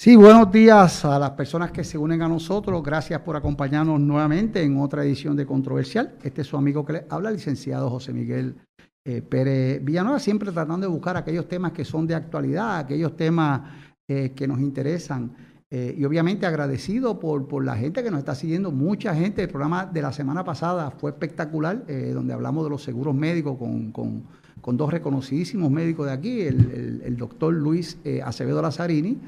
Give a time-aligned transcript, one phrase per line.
[0.00, 2.82] Sí, buenos días a las personas que se unen a nosotros.
[2.82, 6.14] Gracias por acompañarnos nuevamente en otra edición de Controversial.
[6.22, 8.54] Este es su amigo que le habla, el licenciado José Miguel
[9.04, 13.60] eh, Pérez Villanueva, siempre tratando de buscar aquellos temas que son de actualidad, aquellos temas
[14.08, 15.36] eh, que nos interesan.
[15.70, 19.42] Eh, y obviamente agradecido por, por, la gente que nos está siguiendo, mucha gente.
[19.42, 23.92] El programa de la semana pasada fue espectacular, donde hablamos de los seguros médicos con,
[23.92, 24.22] con,
[24.62, 29.18] con, dos reconocidísimos médicos de aquí, el, el, el doctor Luis Acevedo Lazzarini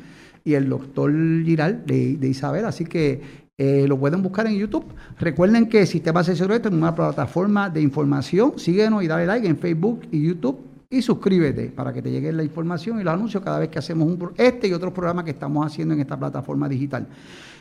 [0.45, 1.13] y el doctor
[1.45, 2.65] Giral de, Isabel.
[2.65, 3.21] Así que
[3.59, 4.85] eh, lo pueden buscar en YouTube.
[5.19, 8.55] Recuerden que Sistema Asesoría es una plataforma de información.
[8.57, 10.61] Síguenos y dale like en Facebook y YouTube.
[10.91, 14.07] Y suscríbete para que te llegue la información y los anuncios cada vez que hacemos
[14.07, 17.07] un, este y otros programas que estamos haciendo en esta plataforma digital.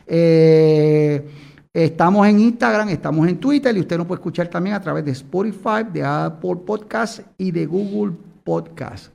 [0.05, 1.25] Eh,
[1.73, 5.11] estamos en Instagram, estamos en Twitter y usted nos puede escuchar también a través de
[5.11, 9.13] Spotify, de Apple Podcast y de Google Podcast.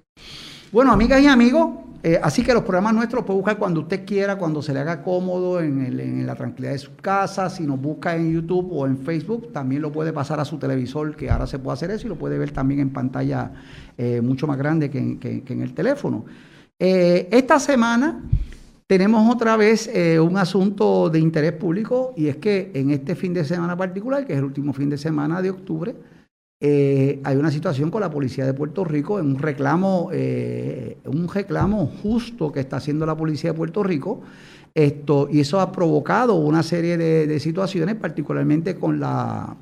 [0.72, 1.70] Bueno, amigas y amigos,
[2.06, 5.02] eh, así que los programas nuestros puede buscar cuando usted quiera, cuando se le haga
[5.02, 7.50] cómodo, en, la tranquilidad de su casa.
[7.50, 11.16] Si nos busca en YouTube o en Facebook, también lo puede pasar a su televisor,
[11.16, 13.50] que ahora se puede hacer eso y lo puede ver también en pantalla
[13.98, 16.24] eh, mucho más grande que en, el teléfono.
[16.78, 18.22] Eh, esta semana
[18.86, 23.44] tenemos otra vez un asunto de interés público y es que en este fin de
[23.44, 25.96] semana particular, que es el último fin de semana de octubre,
[26.58, 31.86] eh, hay una situación con la policía de Puerto Rico, un reclamo, eh, un reclamo
[32.02, 34.22] justo que está haciendo la policía de Puerto Rico,
[34.74, 39.56] esto, y eso ha provocado una serie de, situaciones, particularmente con la,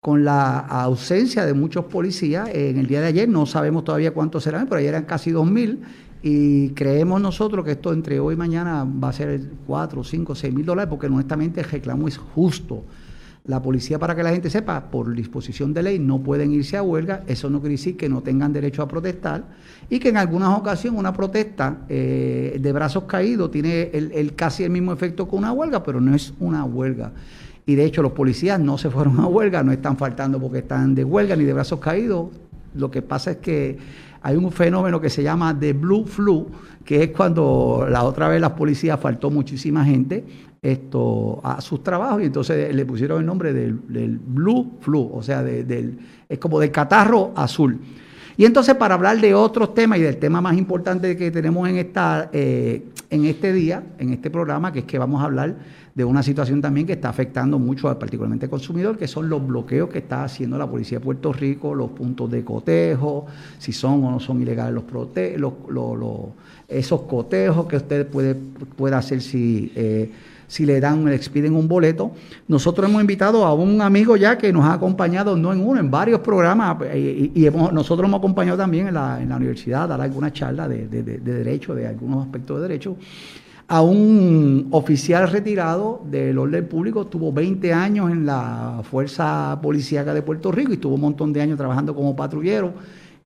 [0.00, 2.48] con la ausencia de muchos policías.
[2.52, 5.78] En el día de ayer no sabemos todavía cuántos serán, pero ayer eran casi 2.000
[6.22, 10.54] y creemos nosotros que esto entre hoy y mañana va a ser 4, 5, 6
[10.54, 12.82] mil dólares, porque honestamente el reclamo es justo.
[13.46, 16.82] La policía, para que la gente sepa, por disposición de ley no pueden irse a
[16.82, 17.24] huelga.
[17.26, 19.44] Eso no quiere decir que no tengan derecho a protestar
[19.90, 24.70] y que en algunas ocasiones una protesta eh, de brazos caídos tiene el, casi el
[24.70, 27.12] mismo efecto que una huelga, pero no es una huelga.
[27.66, 30.94] Y de hecho los policías no se fueron a huelga, no están faltando porque están
[30.94, 32.30] de huelga ni de brazos caídos.
[32.74, 33.76] Lo que pasa es que
[34.22, 36.46] hay un fenómeno que se llama the blue flu,
[36.82, 40.24] que es cuando la otra vez las policías faltó muchísima gente
[40.64, 45.42] esto a sus trabajos y entonces le pusieron el nombre del, Blue Flu, o sea,
[45.42, 47.78] del, es como del catarro azul.
[48.36, 51.76] Y entonces para hablar de otros temas y del tema más importante que tenemos en,
[51.76, 55.54] esta, eh, en este día, en este programa, que es que vamos a hablar
[55.94, 59.90] de una situación también que está afectando mucho particularmente al consumidor, que son los bloqueos
[59.90, 63.26] que está haciendo la Policía de Puerto Rico, los puntos de cotejo,
[63.58, 64.82] si son o no son ilegales
[65.36, 66.20] los, los,
[66.66, 69.70] esos cotejos que usted puede, puede hacer si...
[69.76, 70.10] Eh,
[70.54, 72.12] si le dan, le expiden un boleto.
[72.46, 75.90] Nosotros hemos invitado a un amigo ya que nos ha acompañado, no en uno, en
[75.90, 79.86] varios programas, eh, y, hemos, nosotros hemos acompañado también en la, en la universidad a
[79.88, 82.96] dar alguna charla de, de, de, derecho, de algunos aspectos de derecho,
[83.66, 90.22] a un oficial retirado del orden público, tuvo 20 años en la Fuerza Policíaca de
[90.22, 92.74] Puerto Rico y tuvo un montón de años trabajando como patrullero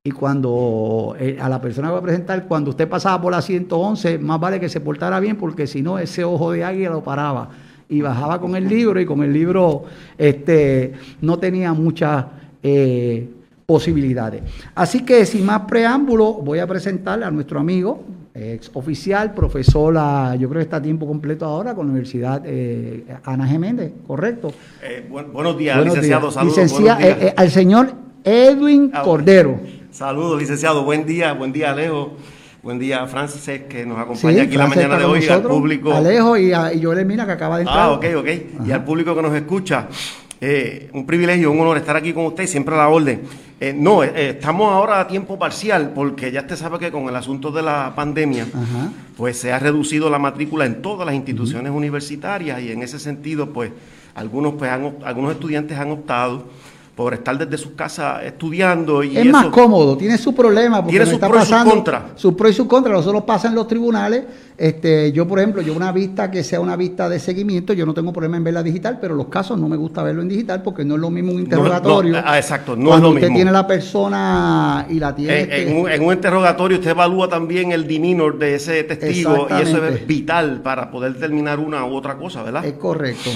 [0.04, 3.42] y cuando eh, a la persona que va a presentar, cuando usted pasaba por la
[3.42, 7.02] 111, más vale que se portara bien, porque si no, ese ojo de águila lo
[7.02, 7.50] paraba.
[7.88, 9.84] Y bajaba con el libro, y con el libro
[10.16, 12.26] este, no tenía muchas
[12.62, 13.28] eh,
[13.66, 14.42] posibilidades.
[14.74, 18.04] Así que, sin más preámbulo, voy a presentarle a nuestro amigo,
[18.34, 19.94] ex oficial, profesor,
[20.38, 24.52] yo creo que está a tiempo completo ahora con la Universidad eh, Ana Geméndez, ¿correcto?
[25.10, 26.58] buenos días, licenciado, saludos.
[27.36, 27.92] al señor
[28.24, 29.58] Edwin ah, Cordero.
[29.98, 30.84] Saludos, licenciado.
[30.84, 32.12] Buen día, buen día, Alejo.
[32.62, 35.92] Buen día, Francis, que nos acompaña aquí la mañana de hoy, al público.
[35.92, 37.80] Alejo y, a, y Joel Mina, que acaba de entrar.
[37.80, 38.28] Ah, ok, ok.
[38.64, 39.88] Y al público que nos escucha.
[40.40, 43.22] Eh, un privilegio, un honor estar aquí con usted, siempre a la orden.
[43.58, 47.16] Eh, no, eh, estamos ahora a tiempo parcial porque ya usted sabe que con el
[47.16, 48.46] asunto de la pandemia,
[49.16, 53.52] pues se ha reducido la matrícula en todas las instituciones universitarias y en ese sentido,
[53.52, 53.72] pues
[54.14, 56.44] algunos, pues, algunos estudiantes han optado
[56.98, 59.04] por estar desde su casa estudiando.
[59.04, 60.78] Y es más cómodo, tiene su problema.
[60.78, 62.02] Porque tiene sus pros y sus contras.
[62.16, 64.24] Sus pros y sus contras, nosotros pasa en los tribunales.
[64.56, 67.94] Este, yo, por ejemplo, yo una vista que sea una vista de seguimiento, yo no
[67.94, 70.84] tengo problema en verla digital, pero los casos no me gusta verlo en digital porque
[70.84, 72.20] no es lo mismo un interrogatorio.
[72.24, 75.42] ah, exacto, no es lo usted tiene la persona y la tiene.
[75.42, 79.86] en, un, en, un, interrogatorio usted evalúa también el demeanor de ese testigo y eso
[79.86, 82.64] es vital para poder determinar una u otra cosa, ¿verdad?
[82.64, 83.30] Es correcto.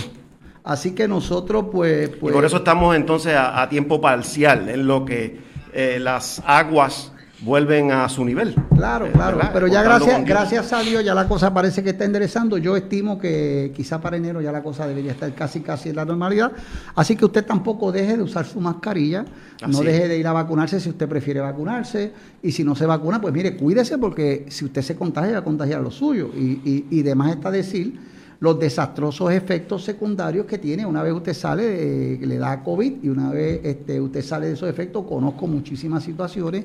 [0.64, 2.08] Así que nosotros pues...
[2.10, 5.40] pues por eso estamos entonces a, tiempo parcial, en lo que
[5.72, 7.12] eh, las aguas
[7.42, 8.54] vuelven a su nivel.
[8.74, 9.38] Claro, eh, claro.
[9.52, 12.56] Pero ya gracias, gracias a Dios ya la cosa parece que está enderezando.
[12.58, 16.04] Yo estimo que quizá para enero ya la cosa debería estar casi casi en la
[16.04, 16.52] normalidad.
[16.94, 19.24] Así que usted tampoco deje de usar su mascarilla,
[19.66, 22.12] no deje de ir a vacunarse si usted prefiere vacunarse.
[22.42, 25.44] Y si no se vacuna, pues mire, cuídese porque si usted se contagia, va a
[25.44, 26.30] contagiar lo suyo.
[26.36, 30.84] Y, y, y demás está decir los desastrosos efectos secundarios que tiene.
[30.84, 34.68] Una vez usted sale, le da COVID y una vez este, usted sale de esos
[34.68, 36.64] efectos, conozco muchísimas situaciones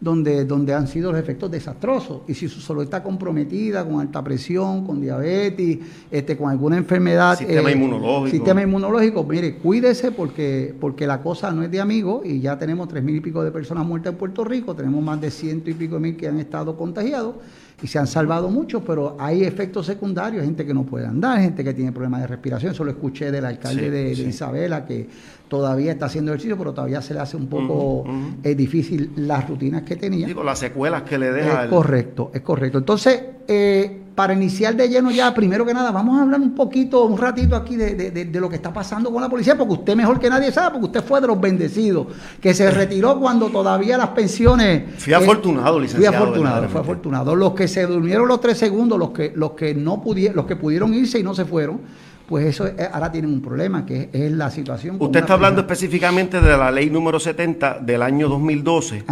[0.00, 2.20] donde, donde han sido los efectos desastrosos.
[2.28, 5.78] Y si su salud está comprometida con alta presión, con diabetes,
[6.12, 7.36] este, con alguna enfermedad.
[7.36, 8.30] Sistema eh, inmunológico.
[8.30, 12.86] Sistema inmunológico, mire, cuídese porque, porque la cosa no es de amigos y ya tenemos
[12.86, 15.74] tres mil y pico de personas muertas en Puerto Rico, tenemos más de ciento y
[15.74, 17.34] pico mil que han estado contagiados
[17.82, 21.62] y se han salvado muchos, pero hay efectos secundarios, gente que no puede andar, gente
[21.62, 22.72] que tiene problemas de respiración.
[22.72, 25.08] Eso lo escuché del alcalde de, Isabela, que
[25.48, 28.04] todavía está haciendo ejercicio, pero todavía se le hace un poco
[28.42, 30.26] eh, difícil las rutinas que tenía.
[30.26, 31.64] Digo, las secuelas que le deja.
[31.64, 32.78] Es correcto, es correcto.
[32.78, 37.04] Entonces, eh, para iniciar de lleno ya, primero que nada, vamos a hablar un poquito,
[37.04, 40.30] un ratito aquí de, lo que está pasando con la policía, porque usted mejor que
[40.30, 42.06] nadie sabe, porque usted fue de los bendecidos,
[42.40, 44.84] que se retiró cuando todavía las pensiones...
[44.98, 46.16] Fui afortunado, licenciado.
[46.16, 47.36] Fui afortunado, fue afortunado.
[47.36, 50.56] Los que se durmieron los tres segundos, los que, los que no pudieron, los que
[50.56, 51.80] pudieron irse y no se fueron,
[52.28, 54.96] pues eso ahora tienen un problema, que es, la situación.
[54.98, 59.04] Usted está hablando específicamente de la ley número 70 del año 2012,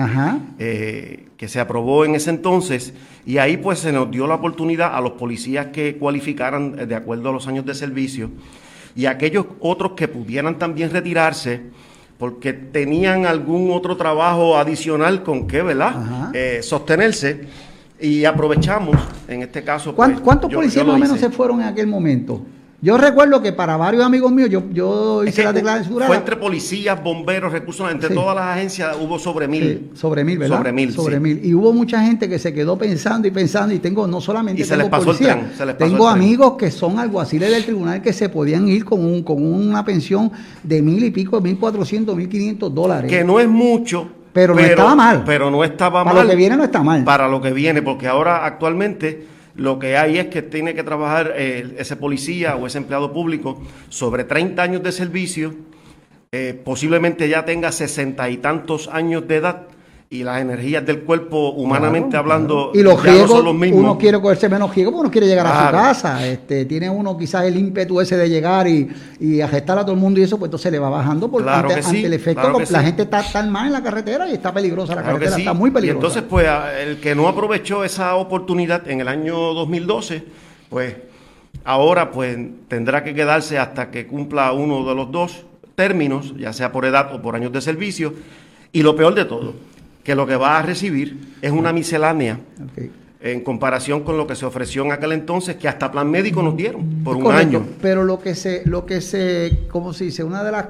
[0.58, 2.92] eh, que se aprobó en ese entonces,
[3.24, 6.94] y ahí pues se nos dio la oportunidad a los policías que cualificaran eh, de
[6.94, 8.30] acuerdo a los años de servicio,
[8.96, 11.62] y aquellos otros que pudieran también retirarse,
[12.18, 16.30] porque tenían algún otro trabajo adicional con que, ¿verdad?
[16.32, 17.48] Eh, sostenerse.
[18.00, 18.96] Y aprovechamos,
[19.28, 19.94] en este caso...
[19.94, 22.42] Pues, ¿Cuántos policías más o menos se fueron en aquel momento?
[22.84, 27.02] Yo recuerdo que para varios amigos míos, yo, yo hice la declaración Fue entre policías,
[27.02, 29.90] bomberos, recursos, entre todas las agencias hubo sobre mil.
[29.94, 30.58] sobre mil, ¿verdad?
[30.58, 30.92] Sobre mil.
[30.92, 31.40] Sobre mil.
[31.42, 34.64] Y hubo mucha gente que se quedó pensando y pensando, y tengo no solamente y
[34.66, 38.28] se les pasó el se les tengo amigos que son alguaciles del tribunal que se
[38.28, 40.30] podían ir con, un, con una pensión
[40.62, 43.10] de mil y pico, mil cuatrocientos, mil quinientos dólares.
[43.10, 44.08] Que no es mucho.
[44.34, 45.22] Pero, no estaba mal.
[45.24, 46.12] Pero no estaba mal.
[46.12, 47.02] Para lo que viene no está mal.
[47.02, 51.32] Para lo que viene, porque ahora actualmente lo que hay es que tiene que trabajar
[51.36, 55.54] eh, ese policía o ese empleado público sobre 30 años de servicio,
[56.32, 59.68] eh, posiblemente ya tenga sesenta y tantos años de edad
[60.14, 63.80] y las energías del cuerpo, humanamente hablando, y los ya son los mismos.
[63.80, 66.24] Uno quiere cogerse menos riesgo porque uno quiere llegar a su casa.
[66.24, 68.88] Este, tiene uno quizás el ímpetu ese de llegar y,
[69.18, 72.06] y agestar a todo el mundo y eso, pues entonces le va bajando porque ante,
[72.06, 75.36] el efecto la gente está tan mal en la carretera y está peligrosa la carretera,
[75.36, 75.94] está muy peligrosa.
[75.94, 76.48] Y entonces, pues,
[76.80, 80.22] el que no aprovechó esa oportunidad en el año 2012,
[80.70, 80.94] pues
[81.64, 82.38] ahora pues
[82.68, 85.44] tendrá que quedarse hasta que cumpla uno de los dos
[85.74, 88.14] términos, ya sea por edad o por años de servicio.
[88.70, 89.54] Y lo peor de todo,
[90.04, 92.38] que lo que va a recibir es una miscelánea
[93.20, 96.56] en comparación con lo que se ofreció en aquel entonces, que hasta plan médico nos
[96.56, 97.66] dieron por un año.
[97.80, 100.22] Pero lo que se, lo que se, ¿cómo se dice?
[100.22, 100.66] Una de las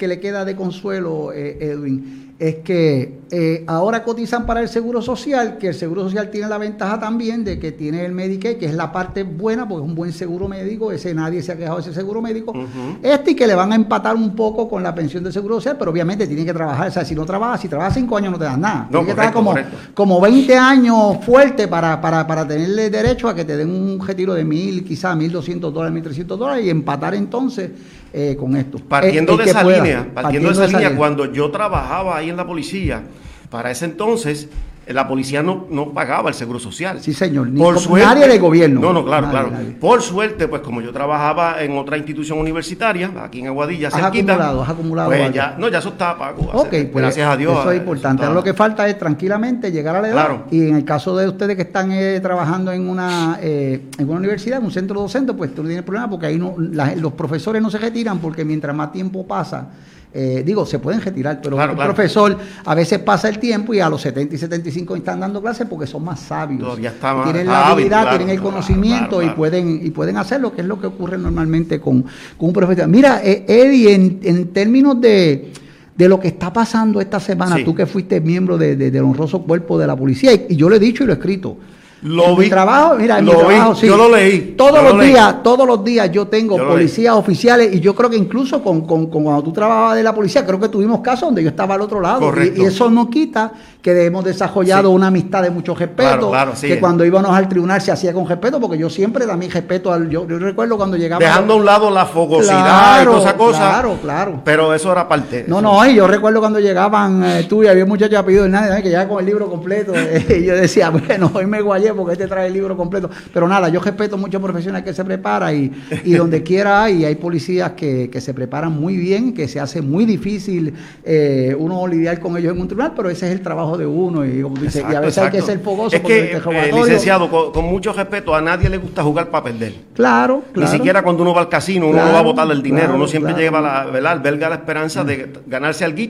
[0.00, 5.02] que le queda de consuelo, eh, Edwin, es que eh, ahora cotizan para el Seguro
[5.02, 8.64] Social, que el Seguro Social tiene la ventaja también de que tiene el Medicaid, que
[8.64, 11.76] es la parte buena, porque es un buen seguro médico, ese nadie se ha quejado
[11.76, 12.54] de ese seguro médico.
[13.02, 15.76] Este y que le van a empatar un poco con la pensión del Seguro Social,
[15.78, 18.38] pero obviamente tiene que trabajar, o sea, si no trabaja, si trabaja cinco años no
[18.38, 18.88] te dan nada.
[18.90, 19.54] tiene que trabajar como,
[19.92, 24.32] como 20 años fuerte para, para, para tenerle derecho a que te den un retiro
[24.32, 27.70] de mil, quizás mil doscientos dólares, mil trescientos dólares y empatar entonces
[28.12, 28.78] eh, con esto.
[28.78, 33.02] Partiendo de esa línea, partiendo, de esa, línea, cuando yo trabajaba ahí en la policía,
[33.50, 34.48] para ese entonces
[34.92, 37.00] la policía no, no pagaba el seguro social.
[37.00, 37.48] Sí, señor.
[37.48, 38.80] Ni por suerte, nadie de gobierno.
[38.80, 39.50] No, no, claro, claro.
[39.80, 44.62] Por suerte, pues como yo trabajaba en otra institución universitaria, aquí en Aguadilla, has acumulado,
[44.62, 45.10] has acumulado.
[45.10, 46.50] Pues ya, no, ya eso estaba pago.
[46.52, 47.58] Ok, pues, gracias a Dios.
[47.58, 48.22] Eso es importante.
[48.22, 50.14] Ahora lo que falta es tranquilamente llegar a la edad.
[50.14, 50.44] Claro.
[50.50, 54.18] Y en el caso de ustedes que están eh, trabajando en una, eh, en una
[54.18, 57.62] universidad, en un centro docente, pues tú no tienes problema porque ahí no, los profesores
[57.62, 59.68] no se retiran porque mientras más tiempo pasa,
[60.12, 63.88] eh, digo, se pueden retirar, pero el profesor a veces pasa el tiempo y a
[63.88, 66.76] los 70 y 75 están dando clases porque son más sabios.
[67.24, 70.88] tienen la habilidad, tienen el conocimiento y pueden y pueden hacerlo, que es lo que
[70.88, 72.04] ocurre normalmente con,
[72.38, 72.88] un profesor.
[72.88, 75.52] Mira, eh, Eddie, en, términos de,
[75.96, 79.94] lo que está pasando esta semana, tú que fuiste miembro del honroso cuerpo de la
[79.94, 81.56] policía, y, yo lo he dicho y lo he escrito,
[82.02, 82.44] Lo vi.
[82.44, 83.86] Mi trabajo, mira, en lo mi vi, trabajo, sí.
[83.86, 85.08] yo lo leí, Todos yo los lo leí.
[85.10, 88.82] días, todos los días yo tengo Yo policías oficiales y yo creo que incluso con,
[88.86, 91.74] con- con cuando tú trabajabas de la policía, creo que tuvimos casos donde yo estaba
[91.74, 92.32] al otro lado.
[92.42, 93.52] Y, y eso no quita
[93.82, 94.94] que hemos desarrollado Sí.
[94.94, 96.02] una amistad de mucho respeto.
[96.08, 96.68] Claro, claro, sí.
[96.68, 100.08] que cuando íbamos al tribunal se hacía con respeto, porque yo siempre también respeto al.
[100.08, 101.18] Yo, yo recuerdo cuando llegaba.
[101.24, 103.58] Dejando a un lado la fogosidad Claro, y toda esa cosa.
[103.58, 104.40] claro, claro.
[104.44, 105.44] Pero eso era parte.
[105.46, 108.82] No, no, y yo recuerdo cuando llegaban eh, tú y había un muchacho apellido Hernández
[108.82, 109.92] que llegaba con el libro completo.
[109.96, 113.08] eh, y yo decía, bueno, hoy me guayé porque este trae el libro completo.
[113.32, 115.70] Pero nada, yo respeto muchos profesionales que se preparan y,
[116.04, 119.80] y donde quiera hay, hay policías que, que se preparan muy bien, que se hace
[119.80, 123.78] muy difícil eh, uno lidiar con ellos en un tribunal, pero ese es el trabajo
[123.78, 124.24] de uno.
[124.24, 125.46] Y, como a Exacto, veces hay que exacto.
[125.46, 129.30] ser fogoso Es que, eh, licenciado, con, con mucho respeto, a nadie le gusta jugar
[129.30, 129.74] para perder.
[129.94, 130.70] Claro, claro.
[130.70, 132.96] Ni siquiera cuando uno va al casino, uno no va a botar el dinero, claro,
[132.96, 133.42] uno siempre claro.
[133.44, 134.12] lleva la, ¿verdad?
[134.12, 136.00] alberga la esperanza de ganarse algo.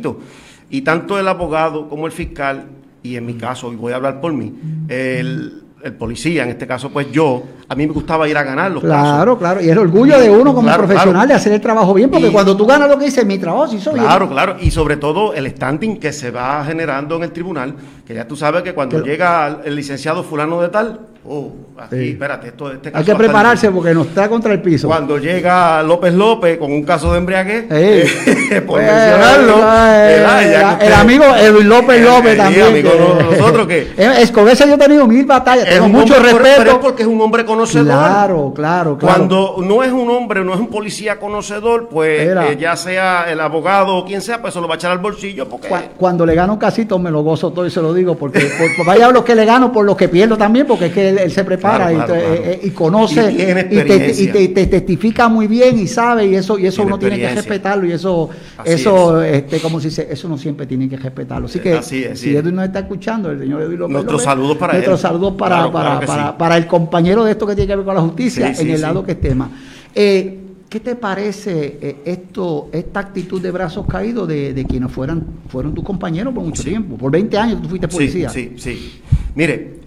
[0.71, 2.67] Y tanto el abogado como el fiscal,
[3.03, 4.55] y en mi caso, y voy a hablar por mí,
[4.89, 8.71] el, el policía, en este caso, pues yo, a mí me gustaba ir a ganar
[8.71, 8.97] los casos.
[9.15, 9.61] Claro, claro.
[9.61, 11.29] Y es el orgullo de uno como Claro, profesional claro.
[11.29, 13.67] de hacer el trabajo bien, porque Y- cuando tú ganas lo que dices, mi trabajo
[13.69, 14.05] se hizo bien.
[14.05, 14.57] Claro, claro.
[14.61, 17.75] Y sobre todo el standing que se va generando en el tribunal,
[18.07, 21.01] que ya tú sabes que cuando Que- llega el licenciado fulano de tal,
[21.33, 22.09] oh, aquí, Sí.
[22.11, 24.89] espérate, esto, este Hay que estar prepararse porque nos está contra el piso.
[24.89, 27.65] Cuando llega López López con un caso de embriaguez,
[28.67, 30.23] por Eh, mencionarlo, eh.
[30.51, 32.67] Ya el, el amigo Edwin López Eh, López eh, también.
[32.67, 35.89] amigo, que- nosotros que- Eh, es- con ese yo he tenido mil batallas, es tengo
[35.89, 36.55] mucho hombre- respeto.
[36.59, 37.87] pero es porque es un hombre conocedor.
[37.87, 38.99] Claro, claro, claro.
[38.99, 43.41] Cuando no es un hombre, no es un policía conocedor, pues eh, ya sea el
[43.41, 46.35] abogado o quien sea, pues se lo va a echar al bolsillo porque Cuando le
[46.35, 49.11] gano un casito me lo gozo todo y se lo digo, porque por, por- vaya
[49.11, 51.89] los que le gano por los que pierdo también, porque es que él, se prepara
[51.89, 52.35] Claro, y, claro, te- claro.
[52.35, 54.33] eh, eh, y conoce Y te, y experiencia.
[54.33, 57.35] te- te testifica muy bien y sabe y eso y eso Tiene uno tiene que
[57.35, 61.47] respetarlo y eso Así eso este como se dice eso no siempre tiene que respetarlo
[61.47, 62.35] así que Así es, si.
[62.37, 66.01] Edwin nos está escuchando el señor Edwin López Nuestros saludos para nuestros saludos para para,
[66.01, 66.35] para, sí.
[66.39, 68.81] para el compañero de esto que tiene que ver con la justicia Sí, en el
[68.81, 69.51] lado que es tema
[69.95, 70.37] Eh,
[70.69, 75.75] ¿Qué te parece eh, esto, esta actitud de brazos caídos de, de quienes fueran, fueron
[75.75, 76.97] tus compañeros por mucho tiempo?
[76.97, 78.29] Por 20 años tú fuiste policía.
[78.29, 79.01] Sí, sí, sí.
[79.35, 79.80] Mire,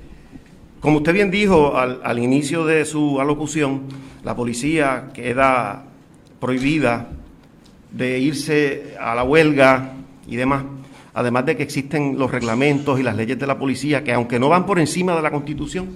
[0.84, 3.84] como usted bien dijo al, inicio de su alocución,
[4.22, 5.86] la policía queda
[6.42, 7.08] prohibida
[7.90, 9.94] de irse a la huelga
[10.28, 10.66] y demás.
[11.14, 14.50] Además de que existen los reglamentos y las leyes de la policía que aunque no
[14.50, 15.88] van por encima de la constitución,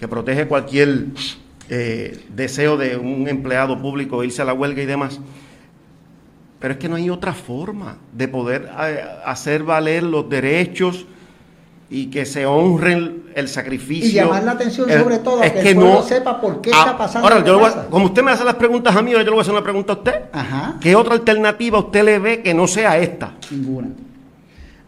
[0.00, 1.08] que protege cualquier
[1.68, 5.20] eh, deseo de un empleado público irse a la huelga y demás,
[6.58, 11.04] pero es que no hay otra forma de poder eh, hacer valer los derechos
[11.88, 14.08] y que se honren el sacrificio.
[14.08, 16.78] Y llamar la atención El- sobre todo es que el pueblo sepa por qué Ah,
[16.80, 19.30] está pasando Ahora, yo voy como usted me hace las preguntas a mí, yo le
[19.30, 20.14] voy a hacer una pregunta a usted.
[20.32, 20.76] Ajá.
[20.80, 23.32] ¿Qué otra alternativa usted le ve que no sea esta?
[23.50, 23.88] Ninguna.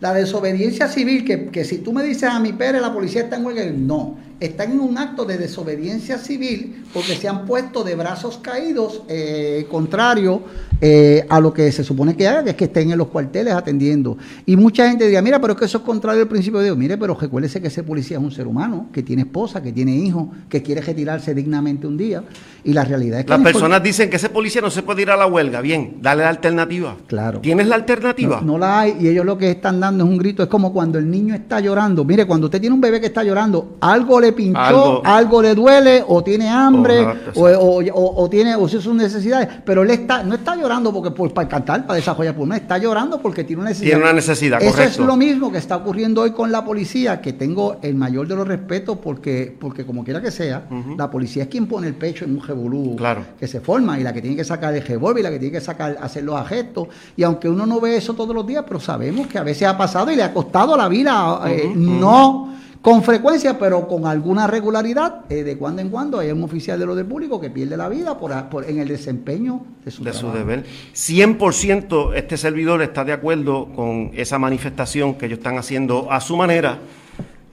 [0.00, 3.37] La desobediencia civil, que, que si tú me dices a mi Pérez, la policía está
[3.37, 4.17] en huelga, no.
[4.40, 9.67] Están en un acto de desobediencia civil porque se han puesto de brazos caídos, eh,
[9.69, 10.43] contrario
[10.81, 13.52] eh, a lo que se supone que haga, que es que estén en los cuarteles
[13.52, 14.17] atendiendo.
[14.47, 16.76] Y mucha gente diría, mira, pero es que eso es contrario al principio de Dios.
[16.76, 19.97] Mire, pero recuérdese que ese policía es un ser humano, que tiene esposa, que tiene
[19.97, 22.23] hijos, que quiere retirarse dignamente un día.
[22.62, 23.31] Y la realidad es que...
[23.31, 25.61] Las personas dicen que ese policía no se puede ir a la huelga.
[25.61, 26.97] Bien, dale la alternativa.
[27.09, 27.40] Claro.
[27.40, 28.40] ¿Tienes la alternativa?
[28.40, 30.42] No, no la hay y ellos lo que están dando es un grito.
[30.42, 32.04] Es como cuando el niño está llorando.
[32.04, 35.54] Mire, cuando usted tiene un bebé que está llorando, algo le pinchó, algo, Algo- le
[35.54, 39.49] duele, o tiene hambre, Correcto, o, o- o- o tiene o sus necesidades.
[39.64, 43.21] Pero él está, no está llorando porque por, para cantar, para desarrollar pulmones, está llorando
[43.21, 43.90] porque tiene una necesidad.
[43.90, 45.02] Tiene una necesidad, Eso correcto.
[45.02, 48.37] es lo mismo que está ocurriendo hoy con la policía, que tengo el mayor de
[48.37, 50.64] los respetos porque, porque como quiera que sea,
[50.97, 53.23] la policía es quien pone el pecho en un revolú Claro.
[53.38, 55.52] que se forma y la que tiene que sacar el revólver y la que tiene
[55.52, 56.88] que sacar, hacer los gestos.
[57.16, 59.77] Y aunque uno no ve eso todos los días, pero sabemos que a veces ha
[59.78, 62.47] pasado y le ha costado la vida, eh, no
[62.82, 66.87] con frecuencia, pero con alguna regularidad, eh, de cuando en cuando hay un oficial de
[66.87, 70.12] lo del público que pierde la vida por, por- en el desempeño de su, de
[70.12, 70.64] su deber.
[70.94, 76.37] 100% este servidor está de acuerdo con esa manifestación que ellos están haciendo a su
[76.37, 76.78] manera.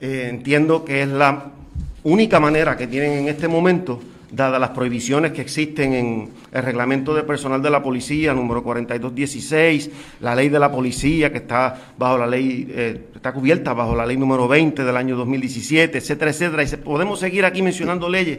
[0.00, 1.46] Eh, entiendo que es la
[2.04, 3.98] única manera que tienen en este momento,
[4.30, 9.90] dadas las prohibiciones que existen en el reglamento de personal de la policía, número 4216,
[10.20, 14.04] la ley de la policía que está bajo la ley, eh, está cubierta bajo la
[14.04, 16.62] ley número 20 del año 2017, etcétera, etcétera.
[16.62, 18.38] Y podemos seguir aquí mencionando leyes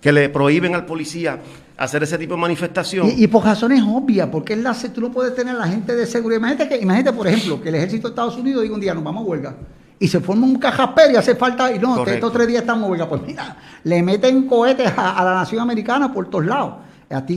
[0.00, 1.40] que le prohíben al policía
[1.76, 3.12] hacer ese tipo de manifestación.
[3.16, 6.40] Y, por razones obvias, porque es la, tú no puedes tener la gente de seguridad.
[6.40, 9.04] Imagínate, que, imagínate, por ejemplo, que el ejército de Estados Unidos diga un día, nos
[9.04, 9.54] vamos a huelga.
[10.02, 12.12] Y se forma un cajapero y hace falta, y no, Correcto.
[12.12, 13.08] estos tres días estamos huelga.
[13.08, 16.74] Pues mira, le meten cohetes a, a la nación americana por todos lados.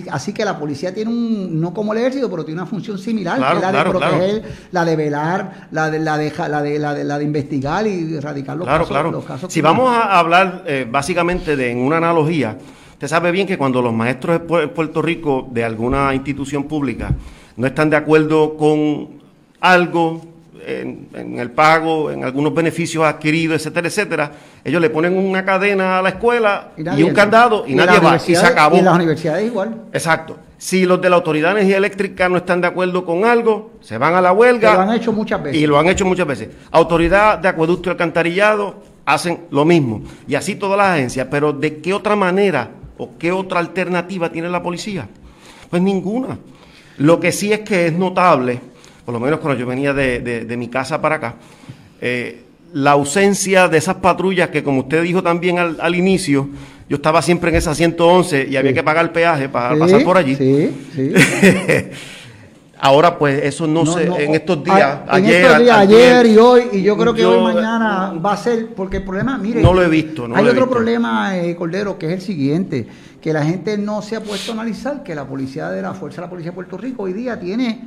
[0.10, 3.38] Así que la policía tiene un, no como el ejército, pero tiene una función similar,
[3.38, 6.94] que es la de proteger, la de velar, la de, la de, la de, la
[6.94, 9.12] de, la de investigar y erradicar los casos.
[9.12, 12.58] Los casos si vamos a hablar eh, básicamente de en una analogía,
[12.94, 17.12] usted sabe bien que cuando los maestros de Puerto Rico de alguna institución pública
[17.58, 19.22] no están de acuerdo con
[19.60, 20.22] algo,
[20.66, 24.32] en, el pago, en algunos beneficios adquiridos, etcétera, etcétera,
[24.64, 28.20] ellos le ponen una cadena a la escuela y, un candado y, nadie va y
[28.20, 28.76] se acabó.
[28.76, 29.84] Y en las universidades igual.
[29.94, 30.38] Exacto.
[30.58, 33.98] Si los de la Autoridad de Energía Eléctrica no están de acuerdo con algo, se
[33.98, 34.74] van a la huelga.
[34.74, 35.62] lo han hecho muchas veces.
[35.62, 36.50] Y lo han hecho muchas veces.
[36.72, 40.02] Autoridad de Acueducto y Alcantarillado hacen lo mismo.
[40.28, 41.28] Y así todas las agencias.
[41.30, 45.08] Pero ¿de qué otra manera o qué otra alternativa tiene la policía?
[45.70, 46.40] Pues ninguna.
[46.98, 48.62] Lo que sí es que es notable
[49.06, 51.36] por lo menos cuando yo venía de, mi casa para acá,
[52.02, 52.42] eh,
[52.74, 56.50] la ausencia de esas patrullas que, como usted dijo también al, inicio,
[56.90, 60.18] yo estaba siempre en esa 111 y había que pagar el peaje para pasar por
[60.18, 60.36] allí.
[60.36, 61.14] Sí, sí.
[62.78, 67.14] Ahora, pues, eso no, sé, en estos días, ayer, ayer y hoy, y yo creo
[67.14, 70.28] que hoy mañana va a ser, porque el problema, mire, no lo he visto.
[70.34, 72.86] hay otro problema, eh, Cordero, que es el siguiente,
[73.22, 76.18] que la gente no se ha puesto a analizar que la policía de la Fuerza
[76.18, 77.80] de la Policía de Puerto Rico hoy día tiene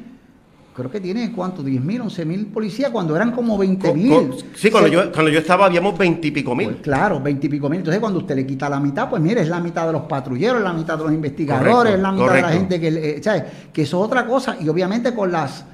[0.78, 1.62] creo que tiene, ¿cuánto?
[1.62, 4.30] 10 mil, 11 mil policías, cuando eran como 20 mil.
[4.54, 6.68] Sí, cuando, yo, cuando yo estaba habíamos 20 y pico mil.
[6.68, 7.78] Pues claro, 20 y pico mil.
[7.78, 10.58] Entonces, cuando usted le quita la mitad, pues mire, es la mitad de los patrulleros,
[10.58, 13.42] es la mitad de los investigadores, es la mitad de la gente que, eh, ¿sabes?
[13.72, 14.56] Que eso es otra cosa.
[14.60, 15.64] Y obviamente con las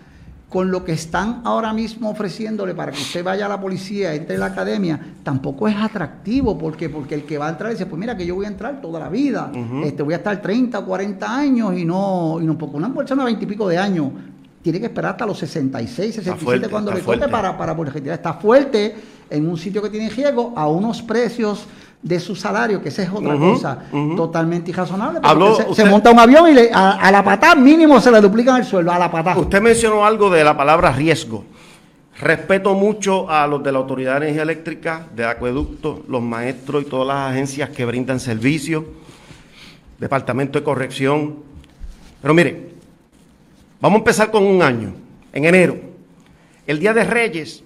[0.54, 4.37] con lo que están ahora mismo ofreciéndole para que usted vaya a la policía, entre
[4.37, 7.99] a la academia, tampoco es atractivo, porque porque el que va a entrar dice, pues
[7.99, 9.50] mira que yo voy a entrar toda la vida,
[9.84, 13.25] este voy a estar 30 o 40 años y no, y no, porque una persona
[13.25, 14.12] de 20 y pico de años
[14.64, 17.76] tiene que esperar hasta los 66, 67 cuando le toque para, para
[18.14, 18.97] Está fuerte
[19.28, 21.66] en un sitio que tiene riesgo a unos precios
[22.00, 23.83] de su salario, que esa es otra cosa
[24.16, 25.21] totalmente irrazonable.
[25.75, 28.99] se, monta un avión y a, la patada mínimo se le duplican el sueldo, a
[28.99, 29.38] la patada.
[29.38, 31.44] Usted mencionó algo de la palabra riesgo.
[32.18, 36.87] Respeto mucho a los de la Autoridad de Energía Eléctrica, de Acueducto, los maestros y
[36.87, 38.87] todas las agencias que brindan servicio,
[39.99, 41.40] Departamento de Corrección.
[42.23, 42.74] Pero mire,
[43.81, 44.93] Vamos a empezar con un año,
[45.33, 45.76] en enero.
[46.66, 47.62] El Día de Reyes,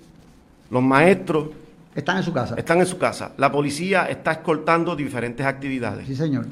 [0.70, 1.48] los maestros...
[1.94, 2.54] Están en su casa.
[2.56, 3.32] Están en su casa.
[3.36, 6.06] La policía está escoltando diferentes actividades.
[6.06, 6.46] Sí, señor.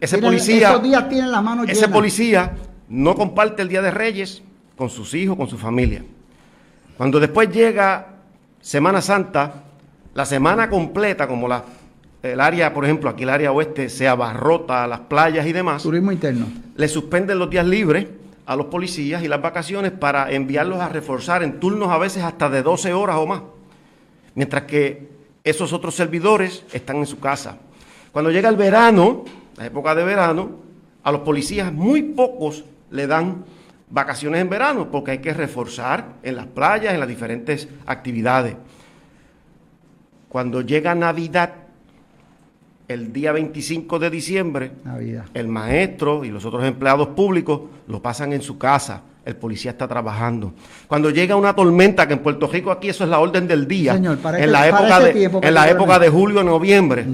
[0.00, 0.70] Ese policía...
[0.70, 2.52] Esos días tienen las manos Ese policía
[2.88, 4.42] no comparte el Día de Reyes
[4.76, 6.02] con sus hijos, con su familia.
[6.96, 8.08] Cuando después llega
[8.60, 9.54] Semana Santa,
[10.14, 11.64] la semana completa, como la,
[12.22, 15.82] el área, por ejemplo, aquí el área oeste se abarrota, las playas y demás.
[15.82, 16.46] Turismo interno.
[16.76, 18.06] Le suspenden los días libres
[18.46, 22.48] a los policías y las vacaciones para enviarlos a reforzar en turnos a veces hasta
[22.48, 23.42] de 12 horas o más,
[24.34, 25.08] mientras que
[25.44, 27.58] esos otros servidores están en su casa.
[28.12, 29.24] Cuando llega el verano,
[29.56, 30.50] la época de verano,
[31.02, 33.44] a los policías muy pocos le dan
[33.90, 38.56] vacaciones en verano porque hay que reforzar en las playas, en las diferentes actividades.
[40.28, 41.54] Cuando llega Navidad,
[42.88, 44.72] el día 25 de diciembre,
[45.34, 49.02] el maestro y los otros empleados públicos lo pasan en su casa.
[49.24, 50.52] El policía está trabajando.
[50.88, 53.94] Cuando llega una tormenta, que en Puerto Rico aquí eso es la orden del día,
[53.94, 57.06] en, la época de, en la época de julio noviembre,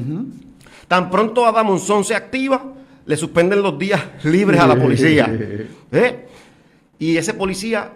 [0.86, 2.64] tan pronto Adam Monzón se activa,
[3.04, 5.30] le suspenden los días libres a la policía.
[5.92, 6.26] ¿Eh?
[6.98, 7.92] Y ese policía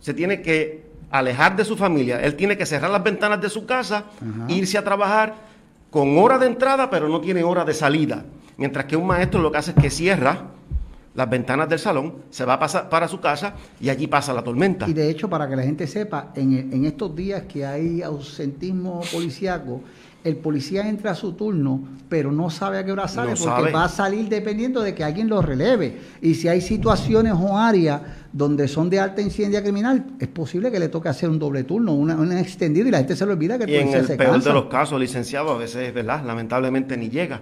[0.00, 0.82] se tiene que
[1.12, 4.06] alejar de su familia, él tiene que cerrar las ventanas de su casa,
[4.48, 5.51] irse a trabajar
[5.92, 8.24] con hora de entrada, pero no tiene hora de salida.
[8.56, 10.46] Mientras que un maestro lo que hace es que cierra
[11.14, 14.42] las ventanas del salón, se va a pasar para su casa y allí pasa la
[14.42, 14.88] tormenta.
[14.88, 19.82] Y de hecho, para que la gente sepa, en, estos días que hay ausentismo policiaco,
[20.24, 23.84] el policía entra a su turno, pero no sabe a qué hora sale, porque va
[23.84, 25.98] a salir dependiendo de que alguien lo releve.
[26.20, 30.78] Y si hay situaciones o áreas donde son de alta incidencia criminal, es posible que
[30.78, 33.64] le toque hacer un doble turno, un extendido, y la gente se lo olvida que
[33.64, 36.24] el y en el peor de los casos, licenciado, a veces, ¿verdad?
[36.24, 37.40] Lamentablemente ni llega.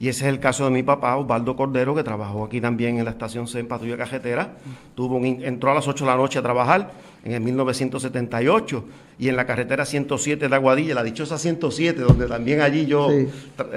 [0.00, 3.04] Y ese es el caso de mi papá, Osvaldo Cordero, que trabajó aquí también en
[3.04, 4.54] la estación C en Patrulla Cajetera.
[4.94, 6.90] Tuvo un, entró a las 8 de la noche a trabajar
[7.24, 8.84] en el 1978
[9.18, 13.08] y en la carretera 107 de Aguadilla, la dichosa 107, donde también allí yo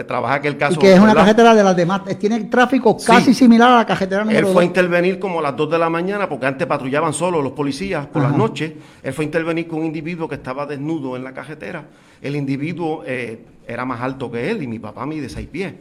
[0.08, 0.75] trabajé aquel caso.
[0.75, 4.23] Y que es una carretera de las demás, tiene tráfico casi similar a la carretera
[4.23, 7.13] número Él fue a intervenir como a las 2 de la mañana, porque antes patrullaban
[7.13, 8.73] solo los policías por las noches.
[9.03, 11.86] Él fue a intervenir con un individuo que estaba desnudo en la carretera.
[12.21, 15.73] El individuo eh, era más alto que él y mi papá mide seis pies.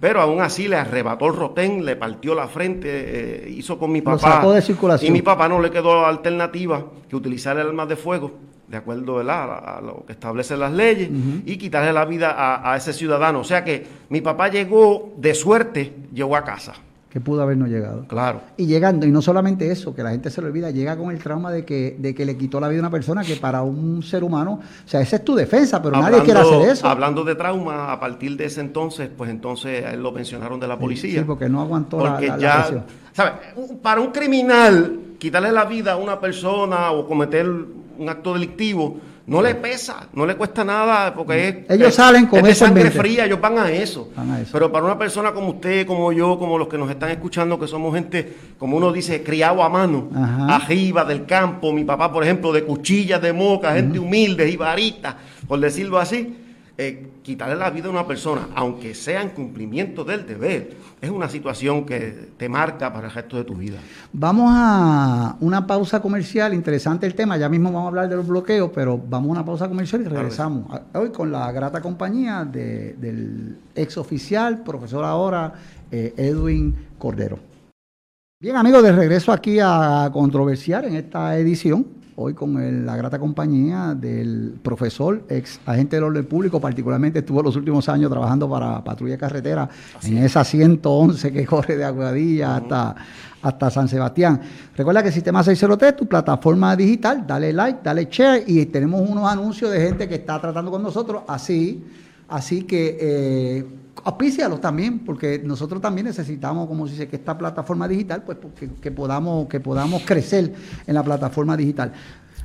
[0.00, 4.02] Pero aún así le arrebató el rotén, le partió la frente, eh, hizo con mi
[4.02, 4.44] papá.
[4.52, 5.08] de circulación.
[5.08, 8.32] Y mi papá no le quedó alternativa que utilizar el arma de fuego,
[8.66, 11.08] de acuerdo A, lo que establecen las leyes,
[11.46, 12.34] y quitarle la vida
[12.68, 13.40] a, ese ciudadano.
[13.40, 16.74] O sea que mi papá llegó de suerte, llegó a casa.
[17.10, 18.04] Que pudo habernos llegado.
[18.06, 18.40] Claro.
[18.56, 21.18] Y llegando, y no solamente eso, que la gente se lo olvida, llega con el
[21.18, 24.00] trauma de que, de que le quitó la vida a una persona que para un
[24.02, 26.88] ser humano, o sea, esa es tu defensa, pero nadie quiere hacer eso.
[26.88, 30.78] Hablando de trauma, a partir de ese entonces, pues entonces él lo pensionaron de la
[30.78, 31.20] policía.
[31.20, 33.32] Sí, porque no aguantó porque la, ya, ¿sabes?
[33.82, 38.98] Para un criminal, quitarle la vida a una persona o cometer un acto delictivo,
[39.30, 43.26] no le pesa, no le cuesta nada, porque es, ellos salen con es sangre fría,
[43.26, 44.10] ellos van a, eso.
[44.50, 47.68] Pero para una persona como usted, como yo, como los que nos están escuchando, que
[47.68, 50.08] somos gente, como uno dice, criado a mano,
[50.48, 55.16] arriba del campo, mi papá, por ejemplo, de cuchillas de moca, gente humilde, y varita,
[55.46, 56.36] por decirlo así,
[56.82, 61.28] eh, quitarle la vida a una persona, aunque sea en cumplimiento del deber, es una
[61.28, 63.76] situación que te marca para el resto de tu vida.
[64.14, 68.26] Vamos a una pausa comercial, interesante el tema, ya mismo vamos a hablar de los
[68.26, 70.80] bloqueos, pero vamos a una pausa comercial y regresamos.
[70.94, 75.52] Hoy con la grata compañía del ex oficial, profesor ahora,
[75.92, 77.38] eh, Edwin Cordero.
[78.40, 83.94] Bien amigos, de regreso aquí a Controversiar en esta edición hoy con la grata compañía
[83.94, 89.16] del profesor, ex agente del orden público, particularmente estuvo los últimos años trabajando para Patrulla
[89.16, 89.68] Carretera
[90.02, 92.94] en esa 111 que corre de Aguadilla hasta,
[93.42, 94.40] hasta San Sebastián.
[94.76, 99.70] Recuerda que Sistema 603, tu plataforma digital, dale like, dale share y tenemos unos anuncios
[99.70, 101.82] de gente que está tratando con nosotros así.
[102.28, 103.66] Así que eh,
[104.04, 108.38] auspícialos también, porque nosotros también necesitamos, como se dice, que esta plataforma digital, pues
[108.80, 110.52] que, podamos, que podamos crecer
[110.86, 111.92] en la plataforma digital.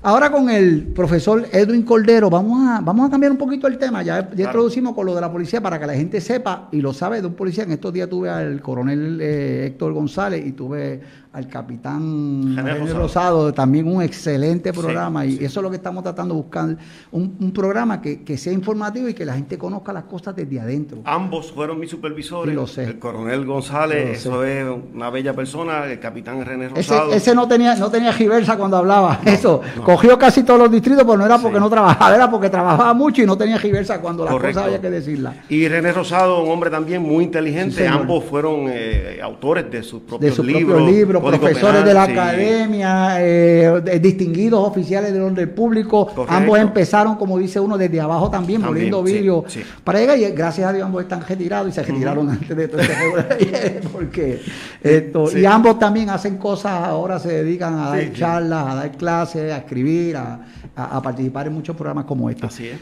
[0.02, 4.04] Ahora con el profesor Edwin Cordero, vamos a, vamos a cambiar un poquito el tema.
[4.04, 7.22] Ya, introducimos con lo de la policía para que la gente sepa y lo sabe
[7.22, 7.64] de un policía.
[7.64, 11.02] En estos días tuve al coronel eh, Héctor González y tuve
[11.36, 13.54] al capitán René Rosado.
[13.54, 16.78] también un excelente programa y eso es lo que estamos tratando de buscar,
[17.12, 21.00] un, programa que, sea informativo y que la gente conozca las cosas desde adentro.
[21.04, 22.86] Ambos fueron mis supervisores, lo sé.
[22.86, 27.12] el coronel González, eso es una bella persona, el capitán René Rosado.
[27.12, 31.18] Ese, no tenía no tenía giversa cuando hablaba, eso, cogió casi todos los distritos, pero
[31.18, 34.34] no era porque no trabajaba, era porque trabajaba mucho y no tenía giversa cuando las
[34.34, 35.36] cosas había que decirlas.
[35.50, 40.40] Y René Rosado, un hombre también muy inteligente, ambos fueron eh, autores de sus propios
[40.40, 46.26] libros profesores de la academia, eh, distinguidos oficiales del orden público.
[46.28, 49.44] Ambos empezaron, como dice uno, desde abajo también, moliendo vidrio
[49.84, 50.18] para llegar.
[50.18, 54.42] Y gracias a Dios ambos están retirados y se retiraron antes de todo este porque
[54.82, 59.52] esto, Y ambos también hacen cosas, ahora se dedican a dar charlas, a dar clases,
[59.52, 60.40] a escribir, a,
[60.76, 62.46] a, participar en muchos programas como este.
[62.46, 62.78] Así es.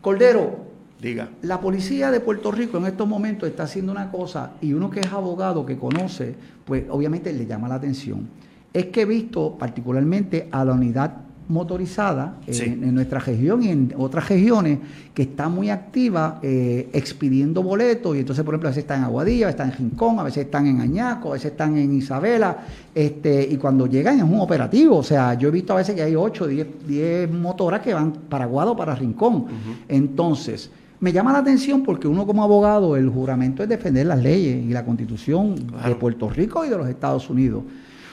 [0.00, 0.65] Cordero,
[1.06, 1.28] Diga.
[1.42, 4.98] La policía de Puerto Rico en estos momentos está haciendo una cosa y uno que
[4.98, 8.28] es abogado, que conoce, pues obviamente le llama la atención.
[8.72, 11.12] Es que he visto particularmente a la unidad
[11.48, 14.80] motorizada en, nuestra región y en otras regiones
[15.14, 19.04] que está muy activa eh, expidiendo boletos y entonces por ejemplo a veces están en
[19.04, 21.96] Aguadilla, a veces están en Rincón, a veces están en Añaco, a veces están en
[21.96, 25.94] Isabela este, y cuando llegan es un operativo, o sea yo he visto a veces
[25.94, 29.46] que hay 8, 10, motoras que van para Aguado para Rincón,
[29.86, 30.68] entonces
[31.00, 34.70] me llama la atención porque uno como abogado, el juramento es defender las leyes y
[34.70, 37.64] la constitución de Puerto Rico y de los Estados Unidos.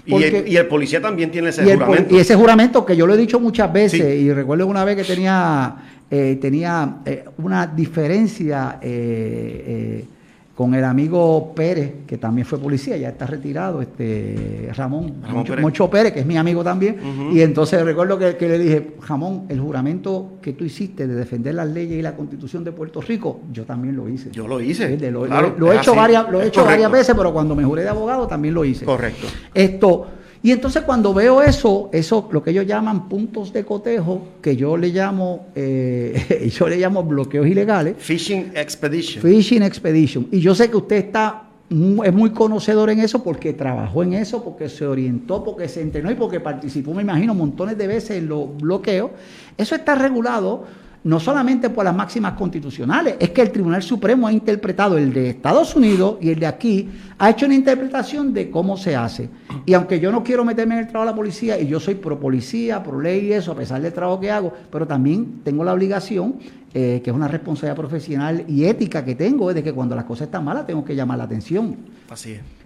[0.05, 2.15] y, el, policía también tiene ese juramento.
[2.15, 5.03] y ese juramento que yo lo he dicho muchas veces, y recuerdo una vez que
[5.03, 5.75] tenía,
[6.11, 10.05] eh, tenía eh, una diferencia eh,
[10.55, 15.15] con el amigo Pérez, que también fue policía, ya está retirado, este Ramón,
[15.59, 16.13] Moncho, Pérez.
[16.13, 16.97] que es mi amigo también,
[17.31, 21.67] y entonces recuerdo que, le dije, Ramón, el juramento que tú hiciste de defender las
[21.67, 24.29] leyes y la constitución de Puerto Rico, yo también lo hice.
[24.31, 24.95] Yo lo hice.
[25.09, 25.25] Lo,
[25.71, 28.53] he hecho, varias, lo he hecho varias veces, pero cuando me juré de abogado también
[28.53, 28.85] lo hice.
[28.85, 29.25] Correcto.
[29.55, 30.07] Esto
[30.43, 34.75] y entonces cuando veo eso, eso lo que ellos llaman puntos de cotejo, que yo
[34.75, 37.95] le llamo, eh, yo le llamo bloqueos ilegales.
[37.97, 39.21] Fishing Expedition.
[39.23, 40.27] Fishing Expedition.
[40.31, 44.43] Y yo sé que usted está es muy conocedor en eso porque trabajó en eso,
[44.43, 48.27] porque se orientó, porque se entrenó y porque participó, me imagino, montones de veces en
[48.27, 49.11] los bloqueos.
[49.57, 50.65] Eso está regulado
[51.03, 55.29] no solamente por las máximas constitucionales, es que el Tribunal Supremo ha interpretado el de
[55.29, 59.29] Estados Unidos y el de aquí, ha hecho una interpretación de cómo se hace.
[59.65, 61.95] Y aunque yo no quiero meterme en el trabajo de la policía, y yo soy
[61.95, 65.63] pro policía, pro ley y eso, a pesar del trabajo que hago, pero también tengo
[65.63, 66.35] la obligación,
[66.73, 70.27] eh, que es una responsabilidad profesional y ética que tengo, de que cuando las cosas
[70.27, 71.75] están malas tengo que llamar la atención.
[72.09, 72.62] Así es.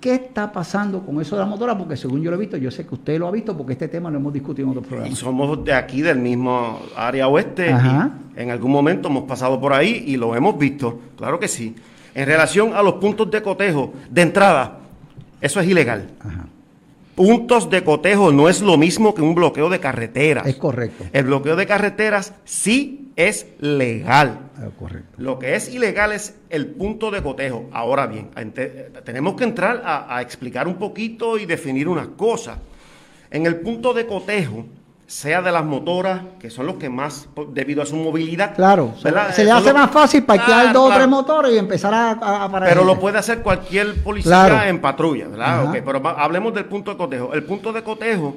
[0.00, 1.76] ¿Qué está pasando con eso de la motora?
[1.76, 3.86] Porque según yo lo he visto, yo sé que usted lo ha visto porque este
[3.86, 5.12] tema lo hemos discutido en otros programas.
[5.12, 7.68] Y somos de aquí, del mismo área oeste.
[7.68, 10.98] en algún momento hemos pasado por ahí y lo hemos visto.
[11.16, 11.74] Claro que sí.
[12.14, 14.78] En relación a los puntos de cotejo, de entrada,
[15.40, 16.08] eso es ilegal.
[17.14, 20.46] puntos de cotejo no es lo mismo que un bloqueo de carreteras.
[20.46, 21.04] Es correcto.
[21.12, 24.50] El bloqueo de carreteras sí es legal.
[24.56, 25.14] Es correcto.
[25.18, 27.68] Lo que es ilegal es el punto de cotejo.
[27.72, 28.30] Ahora bien,
[29.04, 32.58] tenemos que entrar a, a explicar un poquito y definir unas cosas.
[33.30, 34.66] En el punto de cotejo,
[35.10, 38.54] sea de las motoras, que son los que más, debido a su movilidad.
[38.54, 39.10] Claro, se
[39.44, 42.96] le hace más fácil parquear dos o tres motores y empezar a, a, Pero lo
[43.00, 45.72] puede hacer cualquier policía en patrulla, ¿verdad?
[45.84, 47.34] pero hablemos del punto de cotejo.
[47.34, 48.36] El punto de cotejo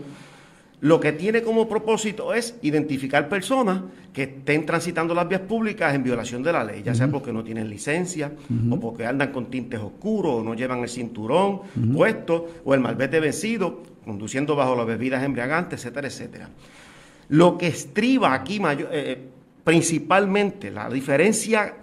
[0.84, 6.04] lo que tiene como propósito es identificar personas que estén transitando las vías públicas en
[6.04, 8.34] violación de la ley, ya sea porque no tienen licencia,
[8.70, 11.62] o porque andan con tintes oscuros, o no llevan el cinturón
[11.94, 16.50] puesto, o el malvete vencido, conduciendo bajo las bebidas embriagantes, etcétera, etcétera.
[17.30, 19.30] Lo que estriba aquí mayor, eh, eh,
[19.64, 21.76] principalmente la diferencia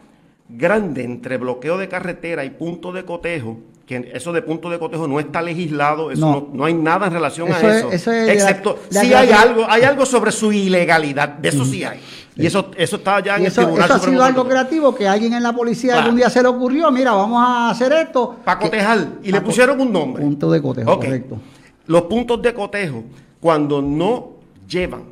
[0.46, 3.60] grande entre bloqueo de carretera y punto de cotejo,
[3.90, 7.53] que eso de punto de cotejo no está legislado, eso no, hay nada en relación
[7.53, 11.98] a eso, excepto si hay algo, hay algo sobre su ilegalidad, de eso sí hay.
[12.37, 15.33] Y eso, eso está ya en el Tribunal Eso ha sido algo creativo que alguien
[15.35, 18.37] en la policía algún día se le ocurrió, mira, vamos a hacer esto.
[18.44, 20.22] Para cotejar, y le pusieron un nombre.
[20.22, 21.40] Punto de cotejo, correcto.
[21.87, 23.03] Los puntos de cotejo,
[23.40, 24.35] cuando no
[24.68, 25.03] llevan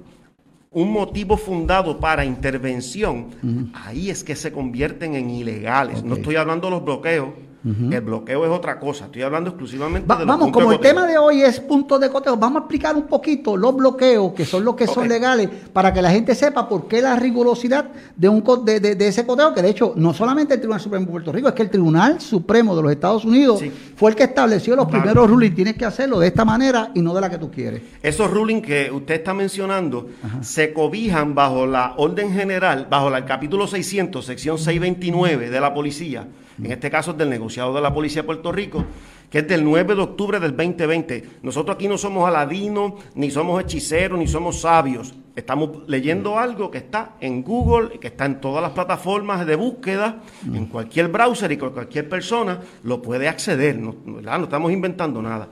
[0.71, 6.05] un motivo fundado para intervención, ahí es que se convierten en ilegales.
[6.05, 7.31] No estoy hablando de los bloqueos,
[7.65, 9.07] el bloqueo es otra cosa.
[9.07, 12.37] Estoy hablando exclusivamente de los Vamos, como el tema de hoy es punto de cotejo,
[12.37, 16.01] vamos a explicar un poquito los bloqueos, que son los que son legales, para que
[16.01, 19.71] la gente sepa por qué la rigurosidad de, un, de, de, ese coteo, que de
[19.71, 22.83] hecho no solamente el Tribunal Supremo de Puerto Rico, es que el Tribunal Supremo de
[22.83, 23.63] los Estados Unidos
[23.97, 25.57] fue el que estableció los primeros rulings.
[25.57, 27.83] Tienes que hacerlo de esta manera y no de la que tú quieres.
[28.03, 30.09] Esos rulings que usted está mencionando
[30.41, 36.27] se cobijan bajo la orden general, bajo el capítulo 600, sección 629 de la policía
[36.63, 38.85] en este caso es del negociado de la Policía de Puerto Rico,
[39.31, 41.29] que es del 9 de octubre del 2020.
[41.43, 45.15] Nosotros aquí no somos aladinos, ni somos hechiceros, ni somos sabios.
[45.37, 50.21] Estamos leyendo algo que está en Google, que está en todas las plataformas de búsqueda,
[50.53, 53.79] en cualquier browser y cualquier persona lo puede acceder.
[53.79, 55.49] No, no estamos inventando nada.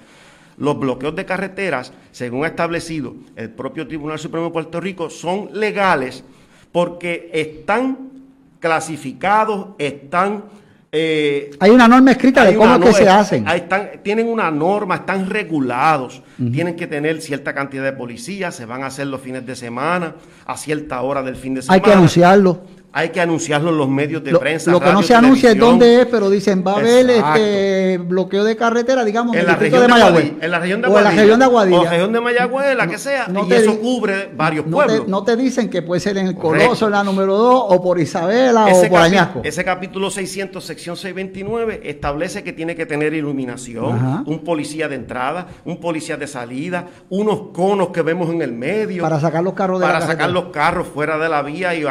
[0.58, 5.50] Los bloqueos de carreteras, según ha establecido el propio Tribunal Supremo de Puerto Rico, son
[5.52, 6.24] legales
[6.72, 8.10] porque están
[8.58, 10.44] clasificados, están
[10.92, 13.46] eh, hay una norma escrita de cómo que se hacen.
[13.48, 16.22] están, tienen una norma, están regulados,
[16.52, 20.14] tienen que tener cierta cantidad de policías, se van a hacer los fines de semana,
[20.46, 21.74] a cierta hora del fin de semana.
[21.74, 24.70] Hay que anunciarlo hay que anunciarlo en los medios de prensa.
[24.70, 28.42] Lo que no se anuncia es dónde es, pero dicen va a haber este bloqueo
[28.42, 30.32] de carretera, digamos, en, la región de, Mayagüez.
[30.40, 30.96] En la región de Aguadilla.
[30.96, 31.78] O en la región de Aguadilla.
[31.78, 33.26] O la región de Mayagüez, la que sea.
[33.28, 35.06] y eso cubre varios pueblos.
[35.08, 38.00] no te dicen que puede ser en el Coloso, en la número 2, o por
[38.00, 39.40] Isabela, o por Añasco.
[39.44, 45.48] Ese capítulo 600, sección 629, establece que tiene que tener iluminación, un policía de entrada,
[45.64, 49.02] un policía de salida, unos conos que vemos en el medio.
[49.02, 51.84] Para sacar los carros de Para sacar los carros fuera de la vía y,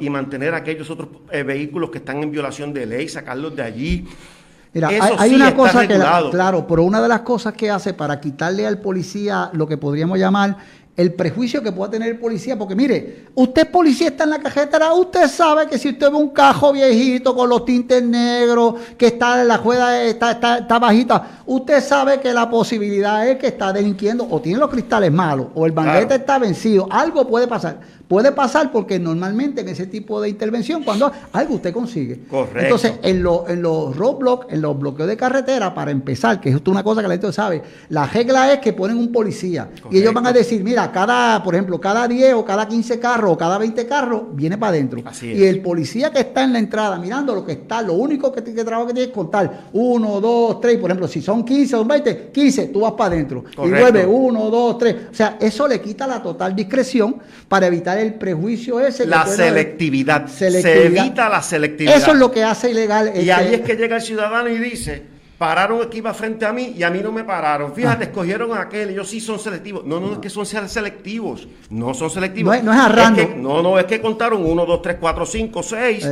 [0.00, 4.06] y mantener aquellos otros eh, vehículos que están en violación de ley, sacarlos de allí.
[4.72, 8.66] Mira, hay, una cosa que, claro, pero una de las cosas que hace para quitarle
[8.66, 10.58] al policía lo que podríamos llamar
[10.96, 14.94] el prejuicio que pueda tener el policía, porque mire, usted policía está en la cajetera,
[14.94, 19.42] usted sabe que si usted ve un cajo viejito con los tintes negros, que está
[19.42, 24.26] en la juega, está, está, bajita, usted sabe que la posibilidad es que está delinquiendo
[24.28, 27.78] o tiene los cristales malos o el banquete está vencido, algo puede pasar.
[28.08, 32.20] Puede pasar porque normalmente en ese tipo de intervención, cuando algo usted consigue.
[32.30, 32.60] Correcto.
[32.60, 36.82] Entonces, en, en los roadblocks, en los bloqueos de carretera, para empezar, que es una
[36.82, 39.70] cosa que la gente sabe, la regla es que ponen un policía.
[39.90, 43.32] Y ellos van a decir, mira, cada, por ejemplo, cada 10 o cada 15 carros
[43.32, 45.02] o cada 20 carros viene para adentro.
[45.22, 48.42] Y el policía que está en la entrada mirando lo que está, lo único que,
[48.42, 51.84] que trabaja que tiene es contar 1, 2, 3, por ejemplo, si son 15 o
[51.84, 53.44] 20, 15, tú vas para adentro.
[53.52, 54.96] Y vuelve 1, 2, 3.
[55.10, 57.16] O sea, eso le quita la total discreción
[57.48, 59.06] para evitar el prejuicio ese.
[59.06, 60.26] La selectividad.
[60.28, 61.96] Se evita la selectividad.
[61.96, 63.12] Eso es lo que hace ilegal.
[63.16, 65.02] Y ahí es que llega el ciudadano y dice,
[65.38, 67.74] pararon aquí va frente a mí y a mí no me pararon.
[67.74, 68.06] Fíjate, ah.
[68.08, 69.84] escogieron a aquel, ellos sí son selectivos.
[69.84, 71.48] No, no, es que son selectivos.
[71.70, 72.52] No son selectivos.
[72.52, 72.72] No es, no
[73.36, 76.06] no, no, es que contaron uno, dos, tres, cuatro, cinco, seis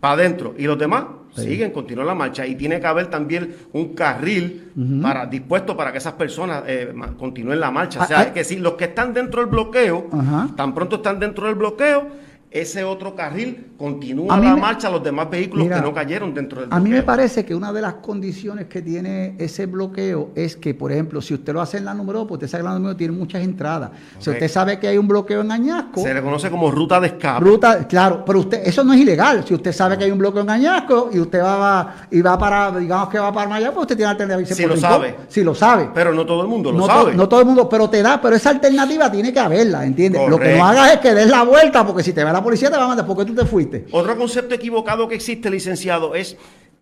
[0.00, 0.54] para adentro.
[0.56, 1.04] ¿Y los demás?
[1.36, 4.72] Siguen, continúan la marcha y tiene que haber también un carril
[5.02, 8.02] para dispuesto para que esas personas eh, continúen la marcha.
[8.02, 8.32] o sea, ah, ah.
[8.32, 10.08] que si los que están dentro del bloqueo,
[10.56, 15.68] tan pronto están dentro del bloqueo, ese otro carril continúa la marcha los demás vehículos
[15.68, 16.80] que no cayeron dentro del bloqueo.
[16.80, 20.72] A mí me parece que una de las condiciones que tiene ese bloqueo es que,
[20.72, 22.74] por ejemplo, si usted lo hace en la número 2, pues usted sabe que la
[22.74, 23.90] número 2 tiene muchas entradas.
[24.18, 26.00] Si usted sabe que hay un bloqueo en Añasco...
[26.00, 27.44] Se le conoce como ruta de escape.
[27.44, 29.44] Ruta, claro, pero usted eso no es ilegal.
[29.46, 32.78] Si usted sabe que hay un bloqueo en Añasco y usted va, y va para,
[32.78, 34.46] digamos que va para Mayagüez, pues usted tiene alternativa.
[34.54, 35.16] Si lo sabe.
[35.28, 35.90] Si lo sabe.
[35.92, 37.14] Pero no todo el mundo lo sabe.
[37.14, 40.22] no todo el mundo, pero te da, pero esa alternativa tiene que haberla, ¿entiendes?
[40.28, 42.70] Lo que no hagas es que des la vuelta, porque si te ve la policía
[42.70, 43.86] te va a mandar porque tú te fuiste.
[43.92, 46.36] Otro concepto equivocado que existe, licenciado, es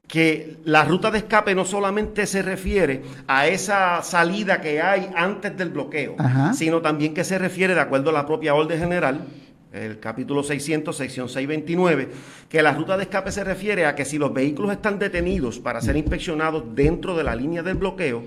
[0.08, 5.56] que la ruta de escape no solamente se refiere a esa salida que hay antes
[5.56, 6.16] del bloqueo,
[6.54, 9.26] sino también que se refiere, de acuerdo a la propia orden general,
[9.74, 12.08] el capítulo 600, sección 629,
[12.48, 15.80] que la ruta de escape se refiere a que si los vehículos están detenidos para
[15.80, 18.22] ser inspeccionados dentro de la línea del bloqueo,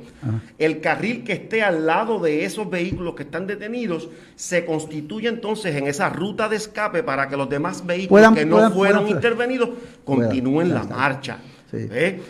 [0.58, 5.76] el carril que esté al lado de esos vehículos que están detenidos se constituye entonces
[5.76, 9.70] en esa ruta de escape para que los demás vehículos que no fueron intervenidos
[10.04, 11.38] continúen la marcha.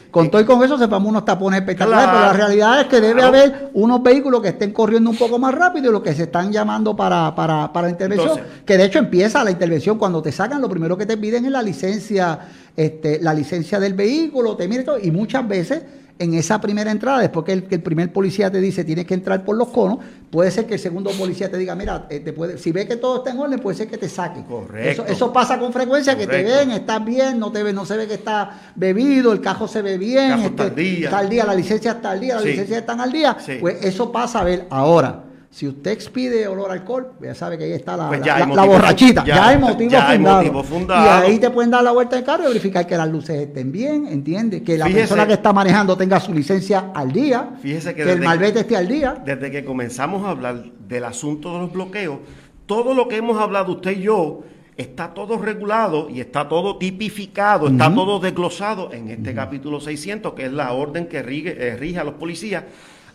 [0.10, 3.22] Con todo y con eso sepamos unos tapones espectaculares, pero la realidad es que debe
[3.22, 6.52] haber unos vehículos que estén corriendo un poco más rápido y los que se están
[6.52, 10.00] llamando para, para, para la intervención, que de hecho empieza la intervención.
[10.00, 12.40] Cuando te sacan, lo primero que te piden es la licencia,
[12.76, 15.84] este, la licencia del vehículo, te miren todo, y muchas veces
[16.20, 19.56] en esa primera entrada, después que el, primer policía te dice tienes que entrar por
[19.56, 20.00] los conos,
[20.30, 22.96] puede ser que el segundo policía te diga, mira, eh, te puede, si ve que
[22.96, 24.44] todo está en orden, puede ser que te saque.
[24.44, 25.06] Correcto.
[25.06, 28.08] Eso, pasa con frecuencia, que te ven, estás bien, no te ve, no se ve
[28.08, 32.12] que está bebido, el cajo se ve bien, este, está al día, la licencia está
[32.12, 35.27] al día, la licencia están al día, pues eso pasa a ver ahora.
[35.58, 38.22] Si usted expide olor a alcohol, ya sabe que ahí está la, pues
[38.68, 39.26] borrachita.
[39.26, 41.04] Ya, hay motivo, fundado.
[41.04, 43.72] Y ahí te pueden dar la vuelta de carro y verificar que las luces estén
[43.72, 44.62] bien, ¿entiende?
[44.62, 47.56] Que la persona que está manejando tenga su licencia al día.
[47.60, 49.20] Fíjese que, el malvete esté al día.
[49.26, 52.20] Desde que comenzamos a hablar del asunto de los bloqueos,
[52.68, 54.44] todo lo que hemos hablado usted y yo
[54.76, 60.46] está todo regulado y está todo tipificado, está todo desglosado en este capítulo 600, que
[60.46, 62.64] es la orden que rige, eh, rige a los policías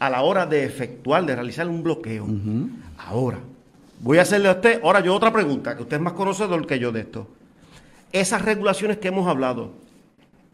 [0.02, 2.26] a la hora de efectuar, de realizar un bloqueo.
[2.98, 3.38] Ahora,
[4.00, 6.80] voy a hacerle a usted, ahora yo otra pregunta, que usted es más conocedor que
[6.80, 7.28] yo de esto.
[8.10, 9.70] Esas regulaciones que hemos hablado,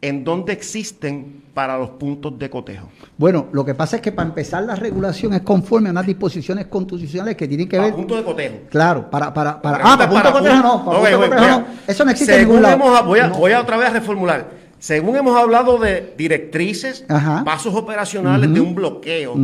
[0.02, 2.90] ¿en dónde existen para los puntos de cotejo?
[3.16, 6.66] Bueno, lo que pasa es que para empezar la regulación es conforme a unas disposiciones
[6.66, 7.86] constitucionales que tienen que ver...
[7.86, 8.56] Para puntos de cotejo.
[8.68, 9.32] Claro, para...
[9.32, 11.66] para, para ah, para puntos de cotejo no, para punto de cotejo no.
[11.86, 13.04] Eso no existe en ningún lado.
[13.06, 14.57] voy, a, voy a otra vez a reformular.
[14.78, 17.04] Según hemos hablado de directrices,
[17.44, 19.34] pasos operacionales de un bloqueo,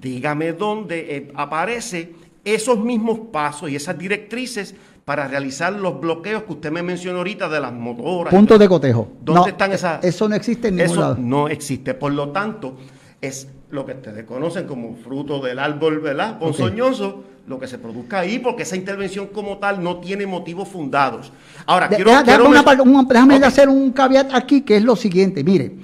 [0.00, 4.74] dígame dónde eh, aparece esos mismos pasos y esas directrices
[5.04, 8.32] para realizar los bloqueos que usted me mencionó ahorita de las motoras.
[8.32, 9.08] Puntos de cotejo.
[9.20, 10.02] ¿Dónde están esas?
[10.02, 11.92] Eso no existe en ningún eso No existe.
[11.94, 12.76] Por lo tanto,
[13.20, 16.38] es lo que ustedes conocen como fruto del árbol, ¿verdad?
[16.38, 21.30] Ponzoñoso lo que se produzca ahí, porque esa intervención como tal no tiene motivos fundados.
[21.66, 25.44] Ahora, quiero, déjame hacer un caveat aquí, que es lo siguiente.
[25.44, 25.76] Mire,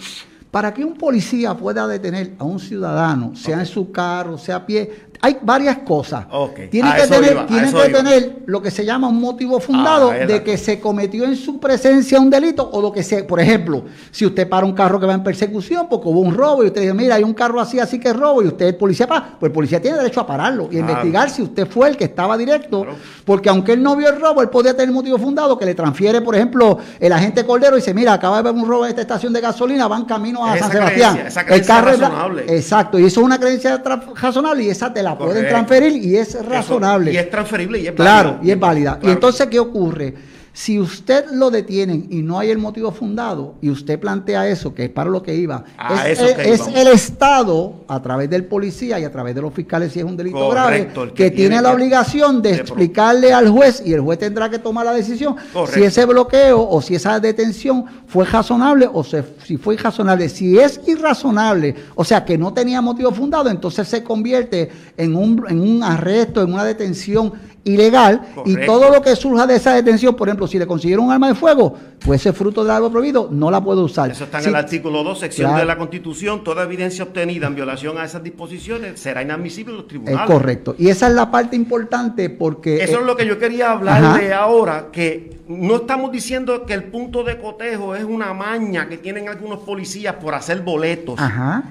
[0.51, 4.67] para que un policía pueda detener a un ciudadano, sea en su carro, sea a
[4.67, 4.91] pie,
[5.23, 6.27] hay varias cosas.
[6.71, 10.43] Tiene, que tener, tiene que tener, lo que se llama un motivo fundado ah, de
[10.43, 13.27] que se cometió en su presencia un delito o lo que sea.
[13.27, 16.65] Por ejemplo, si usted para un carro que va en persecución porque hubo un robo
[16.65, 18.75] y usted dice, mira, hay un carro así, así que es robo y usted es
[18.75, 22.05] policía, pues el policía tiene derecho a pararlo y investigar si usted fue el que
[22.05, 22.87] estaba directo.
[23.25, 26.23] Porque aunque él no vio el robo, él podía tener motivo fundado que le transfiere,
[26.23, 29.03] por ejemplo, el agente Cordero y dice, mira, acaba de haber un robo en esta
[29.03, 31.27] estación de gasolina, van camino a San Sebastián.
[31.49, 32.45] el carro es razonable.
[32.49, 33.83] Exacto, y eso es una creencia
[34.15, 37.13] razonable y esa te la pueden transferir y es razonable.
[37.13, 38.23] y es transferible y es válida.
[38.23, 38.99] Claro, y es válida.
[39.03, 40.15] Y entonces, ¿qué ocurre?
[40.61, 44.85] Si usted lo detienen y no hay el motivo fundado, y usted plantea eso, que
[44.85, 49.11] es para lo que iba, ah, es, el, Estado, a través del policía y a
[49.11, 53.33] través de los fiscales, si es un delito grave, que, tiene, la obligación de, explicarle
[53.33, 55.35] al juez, y el juez tendrá que tomar la decisión,
[55.73, 60.29] si ese bloqueo o si esa detención fue razonable o si fue irrazonable.
[60.29, 65.43] Si es irrazonable, o sea, que no tenía motivo fundado, entonces se convierte en un,
[65.49, 67.33] en un arresto, en una detención
[67.65, 71.13] ilegal y todo lo que surja de esa detención, por ejemplo, si le consiguieron un
[71.13, 74.11] arma de fuego, pues ese fruto de algo prohibido no la puede usar.
[74.11, 76.43] Eso está en el artículo 2, sección de la Constitución.
[76.43, 80.21] Toda evidencia obtenida en violación a esas disposiciones será inadmisible en los tribunales.
[80.21, 80.75] Es correcto.
[80.79, 82.83] Y esa es la parte importante porque...
[82.83, 86.85] Eso es lo que yo quería hablar de ahora, que no estamos diciendo que el
[86.85, 91.19] punto de cotejo es una maña que tienen algunos policías por hacer boletos.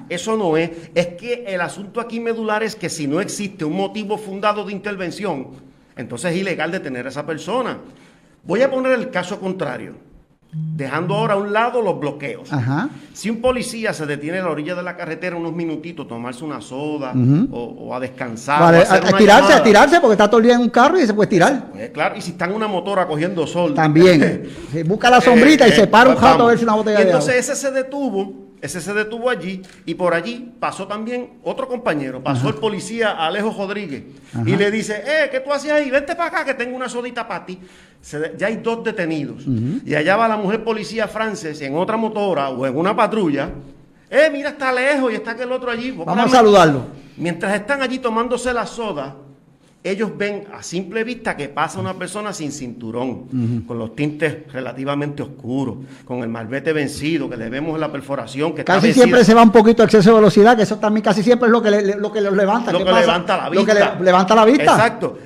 [0.08, 0.70] Eso no es.
[0.94, 4.72] Es que el asunto aquí medular es que si no existe un motivo fundado de
[4.72, 5.48] intervención,
[5.96, 7.78] entonces es ilegal detener a esa persona.
[8.44, 9.94] Voy a poner el caso contrario.
[10.52, 12.50] dejando ahora a un lado los bloqueos.
[13.12, 16.60] Si un policía se detiene a la orilla de la carretera unos minutitos, tomarse una
[16.60, 17.12] soda
[17.52, 18.74] o, a descansar.
[18.74, 21.28] a, tirarse, a tirarse, porque está todo el día en un carro y se puede
[21.28, 21.70] tirar.
[21.70, 23.74] Pues, claro, y si está en una motora cogiendo sol.
[23.74, 24.48] También.
[24.86, 27.02] busca la sombrita y se para un pues rato a ver si una botella y
[27.02, 32.22] entonces ese se detuvo ese se detuvo allí y por allí pasó también otro compañero,
[32.22, 34.02] pasó el policía Alejo Rodríguez
[34.44, 35.90] y le dice, eh, ¿qué tú hacías ahí?
[35.90, 37.58] Vente para acá que tengo una sodita para ti.
[38.36, 39.44] ya hay dos detenidos.
[39.84, 43.50] Y allá va la mujer policía francés en otra motora o en una patrulla.
[44.10, 45.92] Eh, mira, está lejos y está aquel otro allí.
[45.92, 46.86] Vamos a saludarlo.
[47.16, 49.14] Mientras están allí tomándose la soda,
[49.82, 55.22] ellos ven a simple vista que pasa una persona sin cinturón, con los tintes relativamente
[55.22, 58.54] oscuros, con el malvete vencido, que le vemos en la perforación.
[58.54, 61.46] que Casi siempre se va un poquito exceso de velocidad, que eso también casi siempre
[61.46, 62.72] es lo que, lo que los levanta.
[62.72, 63.74] Lo que levanta la vista.
[63.74, 64.64] Lo que levanta la vista.
[64.64, 65.18] Exacto.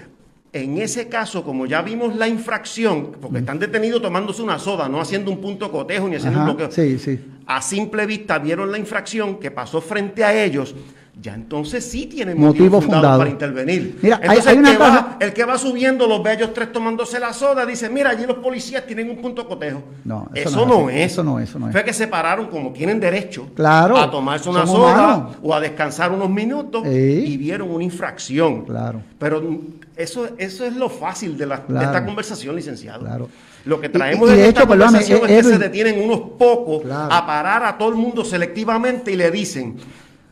[0.53, 5.01] En ese caso, como ya vimos la infracción, porque están detenidos tomándose una soda, no
[5.01, 6.71] haciendo un punto cotejo ni haciendo un bloqueo.
[6.71, 7.19] Sí, sí.
[7.47, 10.77] A simple vista vieron la infracción que pasó frente a ellos
[11.21, 13.99] ya entonces sí tiene motivo, fundado, para intervenir.
[14.03, 17.21] Mira, entonces, hay, una el, que va, el, que va, subiendo los bellos tres tomándose
[17.21, 19.83] la soda dice, mira, allí los policías tienen un punto cotejo.
[20.05, 21.73] No, eso, no, es, Eso no, eso no es.
[21.73, 26.11] Fue que se pararon como tienen derecho claro, a tomarse una soda o a descansar
[26.11, 28.65] unos minutos y vieron una infracción.
[28.65, 29.01] Claro.
[29.19, 29.61] Pero
[29.97, 33.01] eso, eso es lo fácil de, la, esta conversación, licenciado.
[33.01, 33.29] Claro.
[33.65, 37.79] Lo que traemos de esta conversación es que se detienen unos pocos a parar a
[37.79, 39.77] todo el mundo selectivamente y le dicen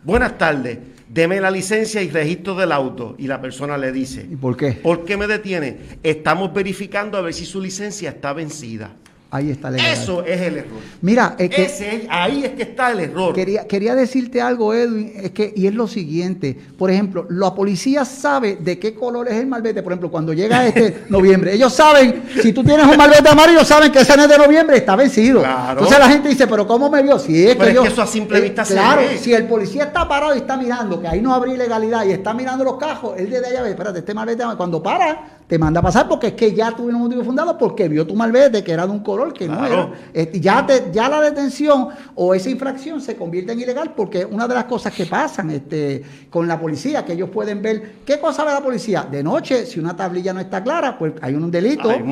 [0.04, 0.78] buenas tardes,
[1.08, 3.14] deme la licencia y registro del auto.
[3.18, 4.72] Y la persona le dice, ¿y por qué?
[4.72, 5.98] ¿Por qué me detiene?
[6.02, 8.96] Estamos verificando a ver si su licencia está vencida.
[9.34, 9.88] Ahí está el error.
[9.88, 10.80] Eso es el error.
[11.00, 13.34] Mira, es que Ese, ahí es que está el error.
[13.34, 16.54] Quería, quería decirte algo, Edwin, es que, y es lo siguiente.
[16.76, 19.82] Por ejemplo, la policía sabe de qué color es el malvete.
[19.82, 23.90] Por ejemplo, cuando llega este noviembre, ellos saben, si tú tienes un malvete amarillo, saben
[23.90, 25.40] que ese no es de noviembre, está vencido.
[25.40, 25.80] Claro.
[25.80, 27.18] Entonces la gente dice, pero ¿cómo me vio?
[27.18, 30.34] Si es, que, yo, eso a simple eh, vista Claro, si el policía está parado
[30.34, 33.46] y está mirando, que ahí no habría ilegalidad, y está mirando los cajos, él desde
[33.46, 36.70] allá ve, espérate, este malvete, cuando para, te manda a pasar porque es que ya
[36.70, 39.66] tuvieron un motivo fundado, porque vio tu malvete que era de un color que no
[39.66, 39.92] era.
[40.14, 44.54] Este, ya, ya la detención o esa infracción se convierte en ilegal porque una de
[44.54, 48.52] las cosas que pasan este, con la policía, que ellos pueden ver, ¿qué cosa ve
[48.52, 49.06] la policía?
[49.10, 52.08] De noche, si una tablilla no está clara, pues hay un delito, hay, un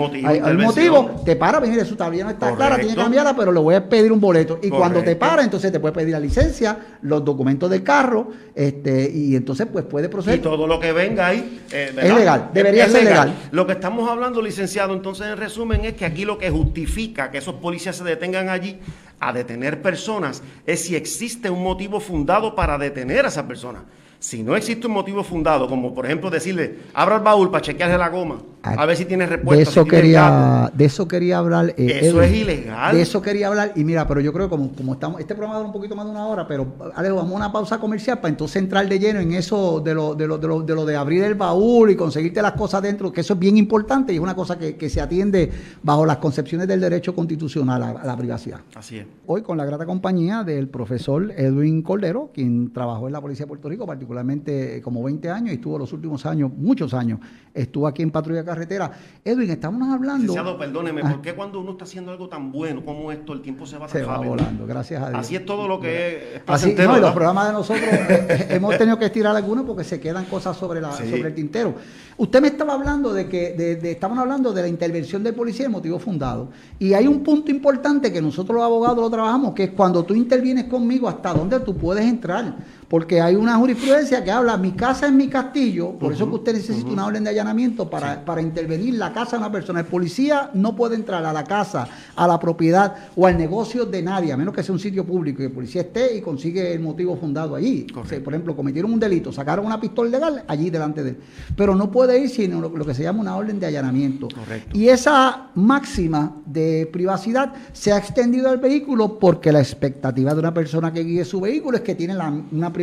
[0.58, 3.74] motivo, te para, mire, su tablilla no está clara, tiene que cambiarla, pero le voy
[3.74, 4.58] a pedir un boleto.
[4.62, 9.10] Y cuando te para, entonces te puede pedir la licencia, los documentos del carro, este,
[9.10, 10.40] y entonces pues puede proceder.
[10.40, 13.29] Y todo lo que venga ahí eh, es legal, debería ser legal.
[13.50, 17.38] Lo que estamos hablando, licenciado, entonces en resumen es que aquí lo que justifica que
[17.38, 18.78] esos policías se detengan allí
[19.20, 23.84] a detener personas es si existe un motivo fundado para detener a esa persona.
[24.18, 27.96] Si no existe un motivo fundado, como por ejemplo decirle, abra el baúl para chequearle
[27.96, 29.56] la goma, a ver si tiene respuesta.
[29.56, 31.74] De eso, quería, de eso quería hablar.
[31.76, 32.94] Eh, eso es ilegal.
[32.94, 33.72] De eso quería hablar.
[33.76, 36.04] Y mira, pero yo creo que como, como estamos, este programa dura un poquito más
[36.04, 39.20] de una hora, pero Alejo, vamos a una pausa comercial para entonces entrar de lleno
[39.20, 41.96] en eso de lo de, lo, de, lo, de, lo de abrir el baúl y
[41.96, 44.90] conseguirte las cosas dentro, que eso es bien importante y es una cosa que, que
[44.90, 45.50] se atiende
[45.82, 48.60] bajo las concepciones del derecho constitucional a, la privacidad.
[48.74, 49.06] Así es.
[49.26, 53.48] Hoy con la grata compañía del profesor Edwin Cordero, quien trabajó en la Policía de
[53.48, 57.20] Puerto Rico, particularmente como 20 años y estuvo los últimos años, muchos años,
[57.54, 58.90] estuvo aquí en Patrulla Carretera
[59.24, 60.32] Edwin, estamos hablando.
[60.32, 63.64] Licenciado, perdóneme, ¿por qué cuando uno está haciendo algo tan bueno como esto, el tiempo
[63.64, 65.20] se va Se va volando, gracias a Dios.
[65.20, 68.46] Así es todo lo que es Así, no, y los programas de nosotros eh, eh,
[68.50, 71.74] hemos tenido que estirar algunos porque se quedan cosas sobre, la, sobre el tintero.
[72.16, 75.70] Usted me estaba hablando de que, de, estamos hablando de la intervención del policía de
[75.70, 76.48] motivo fundado.
[76.78, 80.14] Y hay un punto importante que nosotros los abogados lo trabajamos, que es cuando tú
[80.14, 82.56] intervienes conmigo, hasta dónde tú puedes entrar
[82.90, 86.54] porque hay una jurisprudencia que habla, mi casa es mi castillo, por eso que usted
[86.54, 89.78] necesita una orden de allanamiento para, para intervenir la casa de una persona.
[89.78, 91.86] El policía no puede entrar a la casa,
[92.16, 95.40] a la propiedad o al negocio de nadie, a menos que sea un sitio público
[95.40, 97.86] y el policía esté y consigue el motivo fundado allí.
[97.92, 101.18] por ejemplo, cometieron un delito, sacaron una pistola ilegal allí delante de él.
[101.56, 104.26] Pero no puede ir sin lo, que se llama una orden de allanamiento.
[104.72, 110.52] Y esa máxima de privacidad se ha extendido al vehículo porque la expectativa de una
[110.52, 112.79] persona que guíe su vehículo es que tiene la, una privacidad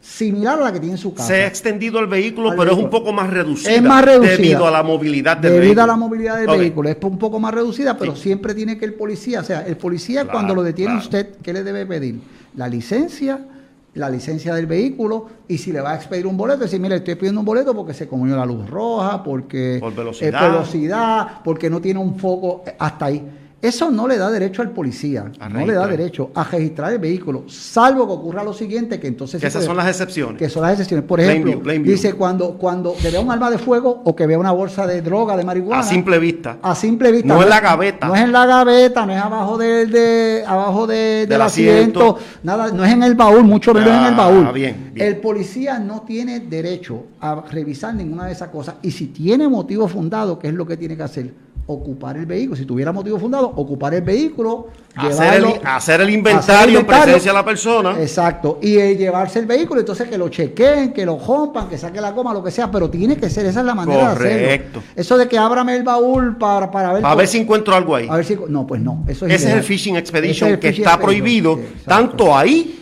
[0.00, 1.28] similar a la que tiene su casa.
[1.28, 3.70] Se ha extendido el vehículo, pero es un poco más reducida.
[3.72, 4.36] Es más reducida.
[4.36, 5.62] Debido a la movilidad del vehículo.
[5.62, 6.88] Debido a la movilidad del vehículo.
[6.88, 10.26] Es un poco más reducida, pero siempre tiene que el policía, o sea, el policía
[10.26, 12.20] cuando lo detiene usted, ¿qué le debe pedir?
[12.56, 13.46] La licencia,
[13.94, 17.14] la licencia del vehículo y si le va a expedir un boleto, decir, mire, estoy
[17.14, 20.50] pidiendo un boleto porque se comió la luz roja, porque Por velocidad.
[20.50, 23.22] velocidad, porque no tiene un foco hasta ahí.
[23.62, 27.44] Eso no le da derecho al policía, no le da derecho a registrar el vehículo,
[27.46, 29.40] salvo que ocurra lo siguiente, que entonces...
[29.40, 30.36] Que esas son las excepciones.
[30.36, 31.06] Que son las excepciones.
[31.06, 34.84] Por ejemplo, dice cuando, cuando vea un arma de fuego o que vea una bolsa
[34.84, 35.80] de droga, de marihuana...
[35.80, 36.58] A simple vista.
[36.60, 37.28] A simple vista.
[37.28, 38.08] No, es en la gaveta.
[38.08, 42.72] No es en la gaveta, no es abajo del, de, abajo de, del, asiento, nada,
[42.72, 44.52] no es en el baúl, mucho menos en el baúl.
[44.52, 45.06] Bien, bien.
[45.06, 49.86] El policía no tiene derecho a revisar ninguna de esas cosas y si tiene motivo
[49.86, 51.51] fundado, ¿qué es lo que tiene que hacer?
[51.66, 52.56] Ocupar el vehículo.
[52.56, 57.38] Si tuviera motivo fundado, ocupar el vehículo, hacer, el, hacer el inventario en presencia de
[57.38, 58.00] la persona.
[58.00, 58.58] Exacto.
[58.60, 62.10] Y eh, llevarse el vehículo, entonces que lo chequeen, que lo rompan, que saque la
[62.10, 64.82] goma, lo que sea, pero tiene que ser, esa es la manera de hacerlo.
[64.96, 67.02] Eso de que ábrame el baúl para, para ver.
[67.02, 68.08] Para ver si encuentro algo ahí.
[68.08, 69.04] A ver si, no, pues no.
[69.06, 72.80] Eso es Ese es el Fishing Expedition que está prohibido tanto ahí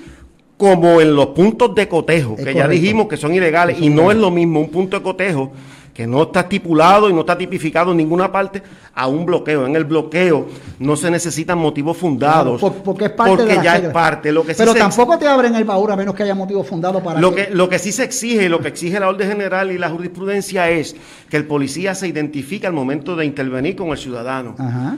[0.56, 4.18] como en los puntos de cotejo, que ya dijimos que son ilegales, y no es
[4.18, 5.52] lo mismo un punto de cotejo
[5.94, 8.62] que no está estipulado y no está tipificado en ninguna parte,
[8.94, 9.66] a un bloqueo.
[9.66, 10.46] En el bloqueo
[10.78, 12.60] no se necesitan motivos fundados.
[12.84, 14.32] porque es parte porque ya es parte.
[14.32, 17.20] Lo que Pero tampoco te abren el baúl a menos que haya motivos fundados para
[17.20, 19.90] lo que, Lo que sí se exige, lo que exige la orden general y la
[19.90, 20.96] jurisprudencia es
[21.28, 24.54] que el policía se identifique al momento de intervenir con el ciudadano.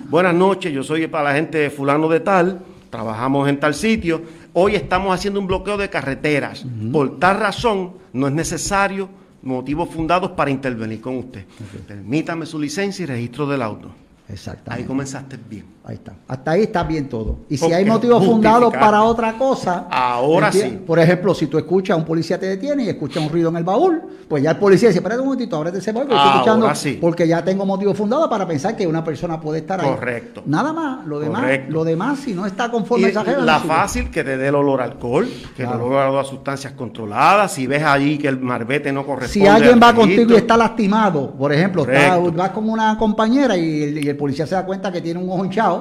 [0.08, 4.22] Buenas noches, yo soy para la gente fulano de tal, trabajamos en tal sitio.
[4.52, 6.64] Hoy estamos haciendo un bloqueo de carreteras.
[6.92, 9.08] Por tal razón, no es necesario
[9.42, 11.44] motivos fundados para intervenir con usted.
[11.86, 13.90] Permítame su licencia y registro del auto.
[14.28, 14.82] Exactamente.
[14.82, 15.66] Ahí comenzaste bien.
[15.84, 16.14] Ahí está.
[16.28, 17.38] Hasta ahí está bien todo.
[17.48, 19.88] Y si hay motivos fundados para otra cosa.
[19.90, 20.80] Ahora sí.
[20.86, 23.56] Por ejemplo, si tú escuchas a un policía te detiene y escucha un ruido en
[23.56, 26.70] el baúl, pues ya el policía dice: Espérate un momentito, ábrete ese baúl, estoy escuchando.
[27.00, 29.88] Porque ya tengo motivos fundados para pensar que una persona puede estar ahí.
[29.88, 30.42] Correcto.
[30.46, 31.04] Nada más.
[31.04, 34.48] Lo demás, lo demás si no está conforme a esa La fácil que te dé
[34.48, 37.52] el olor a alcohol, que te el olor a sustancias controladas.
[37.52, 39.32] Si ves allí que el marbete no corresponde.
[39.32, 43.82] Si alguien va contigo y está lastimado, por ejemplo, está, vas con una compañera y
[43.82, 45.71] el, y el, policía se da cuenta que tiene un ojo hinchado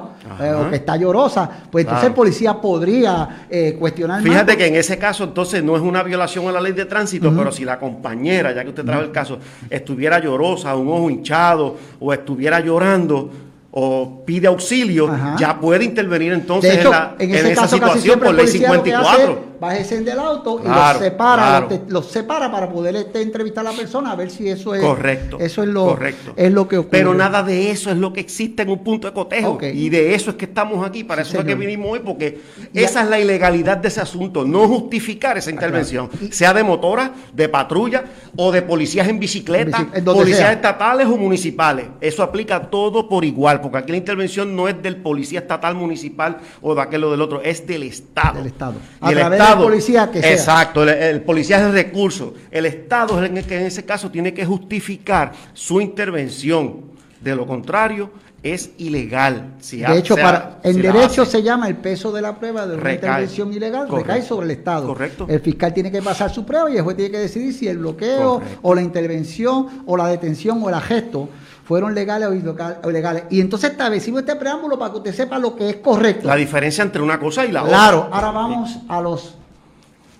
[0.70, 4.22] que está llorosa, pues entonces el policía podría eh, cuestionar.
[4.22, 7.34] Fíjate que en ese caso entonces no es una violación a la ley de tránsito,
[7.36, 9.40] pero si la compañera, ya que usted trajo el caso,
[9.70, 13.30] estuviera llorosa, un ojo hinchado o estuviera llorando,
[13.72, 19.51] o pide auxilio, ya puede intervenir entonces en, la, en, esa situación por ley 54.
[19.62, 24.12] Bájese del auto y los separa, los, separa para poder este, entrevistar a la persona
[24.12, 25.38] a ver si eso es correcto.
[25.40, 26.34] Eso es lo, correcto.
[26.36, 26.90] es lo que ocurre.
[26.90, 29.60] Pero nada de eso es lo que existe en un punto de cotejo.
[29.62, 32.42] Y de eso es que estamos aquí, para eso es que vinimos hoy, porque
[32.74, 37.14] esa es la ilegalidad de ese asunto, no justificar esa ah, intervención, sea de motora,
[37.32, 38.06] de patrulla
[38.36, 41.86] o de policías en bicicleta, policías estatales o municipales.
[42.02, 46.40] Eso aplica todo por igual porque aquí la intervención no es del policía estatal, municipal
[46.64, 48.40] o de aquel o del otro, es del Estado.
[48.40, 48.74] Del Estado.
[49.00, 49.12] A
[49.56, 50.32] del policía que sea.
[50.32, 52.34] Exacto, el, policía es el recurso.
[52.50, 56.92] El Estado es el que en ese caso tiene que justificar su intervención.
[57.22, 58.10] De lo contrario,
[58.44, 59.54] es ilegal.
[59.60, 63.54] de hecho, para, en derecho se llama el peso de la prueba de una intervención
[63.54, 64.88] ilegal, recae sobre el Estado.
[64.88, 65.28] Correcto.
[65.30, 67.78] El fiscal tiene que pasar su prueba y el juez tiene que decidir si el
[67.78, 71.30] bloqueo o la intervención o la detención o el gesto
[71.64, 73.24] fueron legales o ilegales.
[73.30, 76.28] Y entonces establecimos este preámbulo para que usted sepa lo que es correcto.
[76.28, 77.78] La diferencia entre una cosa y la otra.
[77.78, 79.36] Claro, ahora vamos a los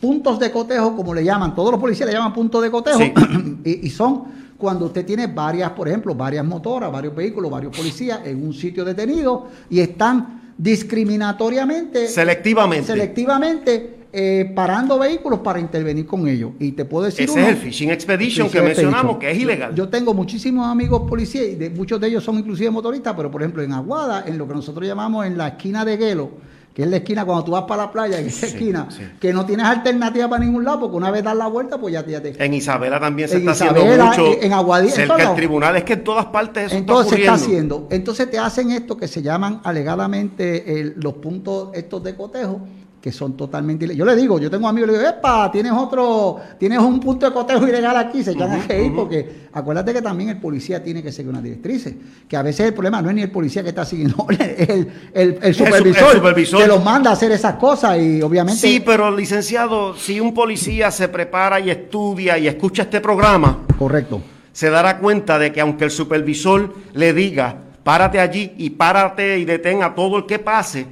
[0.02, 3.00] puntos de cotejo, como le llaman, todos los policías le llaman puntos de cotejo,
[3.64, 8.44] y, son cuando usted tiene varias, por ejemplo, varias motoras, varios vehículos, varios policías en
[8.44, 16.52] un sitio detenido y están discriminatoriamente, selectivamente, selectivamente eh, parando vehículos para intervenir con ellos.
[16.60, 17.30] Y te puedo decir.
[17.30, 19.74] Ese es el Fishing Expedition que mencionamos, que es ilegal.
[19.74, 23.42] Yo, tengo muchísimos amigos policías, y de, muchos de ellos son inclusive motoristas, pero por
[23.42, 26.32] ejemplo en Aguada, en lo que nosotros llamamos en la esquina de Guelo,
[26.74, 28.88] que es la esquina cuando tú vas para la playa, en esa esquina,
[29.20, 32.04] que no tienes alternativa para ningún lado, porque una vez das la vuelta, pues ya,
[32.04, 32.44] te...
[32.44, 34.42] En Isabela también se está haciendo mucho.
[34.42, 34.94] En Aguadilla.
[34.94, 37.88] Cerca del tribunal, es que en todas partes eso Entonces está, se está haciendo.
[37.90, 42.62] Entonces te hacen esto que se llaman alegadamente los puntos estos de cotejo,
[43.02, 46.78] que son totalmente Yo le digo, yo tengo amigos, le digo, epa, tienes otro, tienes
[46.78, 50.40] un punto de cotejo ilegal aquí, se echan a reír, porque acuérdate que también el
[50.40, 51.96] policía tiene que seguir una directrices,
[52.28, 55.40] que a veces el problema no es ni el policía que está siguiendo, es el,
[55.42, 58.62] el, supervisor, supervisor, que los manda a hacer esas cosas y obviamente...
[58.62, 63.66] Sí, pero licenciado, si un policía se prepara y estudia y escucha este programa...
[63.80, 64.22] Correcto.
[64.54, 69.46] Se dará cuenta de que aunque el supervisor le diga, párate allí y párate y
[69.46, 70.86] detenga a todo el que pase,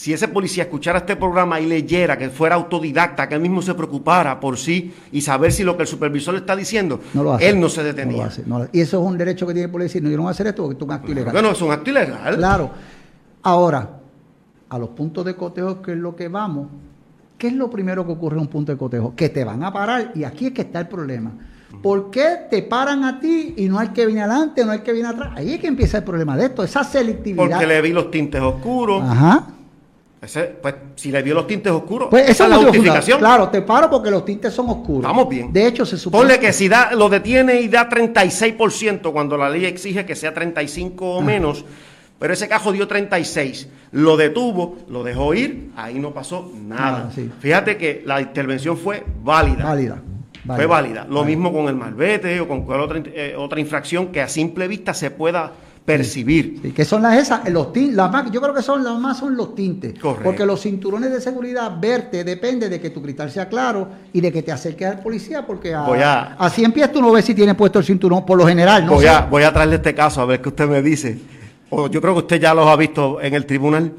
[0.00, 3.74] si ese policía escuchara este programa y leyera, que fuera autodidacta, que él mismo se
[3.74, 7.00] preocupara por sí y saber si lo que el supervisor le está diciendo,
[7.38, 8.30] él no se detenía.
[8.72, 10.00] y eso es un derecho que tiene el policía.
[10.00, 11.32] No, yo no voy a hacer esto porque es un acto ilegal.
[11.34, 12.34] Bueno, es un acto ilegal.
[12.38, 12.70] Claro.
[13.42, 13.90] Ahora,
[14.70, 16.68] a los puntos de cotejo, que es lo que vamos,
[17.36, 19.14] ¿qué es lo primero que ocurre en un punto de cotejo?
[19.14, 21.30] Que te van a parar y aquí es que está el problema.
[21.82, 24.94] ¿Por qué te paran a ti y no hay que viene adelante, no hay que
[24.94, 25.32] viene atrás?
[25.36, 27.50] Ahí es que empieza el problema de esto, esa selectividad.
[27.50, 29.02] Porque le vi los tintes oscuros.
[29.02, 29.46] Ajá.
[30.20, 33.18] Pues si le vio los tintes oscuros, pues esa es la justificación.
[33.18, 35.02] Claro, te paro porque los tintes son oscuros.
[35.02, 35.50] Estamos bien.
[35.50, 36.22] De hecho, se supone.
[36.22, 40.34] Ponle que si da, lo detiene y da 36% cuando la ley exige que sea
[40.34, 41.64] 35 o menos,
[42.18, 47.10] pero ese cajo dio 36, lo detuvo, lo dejó ir, ahí no pasó nada.
[47.40, 49.64] Fíjate que la intervención fue válida.
[49.64, 50.02] Válida.
[50.44, 51.06] fue válida.
[51.08, 54.68] Lo mismo con el malvete o con cualquier otra, eh, otra infracción que a simple
[54.68, 55.52] vista se pueda
[55.96, 56.60] percibir.
[56.62, 59.36] Sí, que son las esas, los tintes, las yo creo que son las más son
[59.36, 59.98] los tintes.
[59.98, 60.24] Correcto.
[60.24, 64.32] Porque los cinturones de seguridad verte depende de que tu cristal sea claro y de
[64.32, 67.54] que te acerques al policía, porque a, a, 100 pies tú no ves si tiene
[67.54, 68.86] puesto el cinturón, por lo general.
[68.86, 71.18] No voy, a, voy a traerle este caso a ver qué usted me dice
[71.70, 73.92] yo creo que usted ya los ha visto en el tribunal,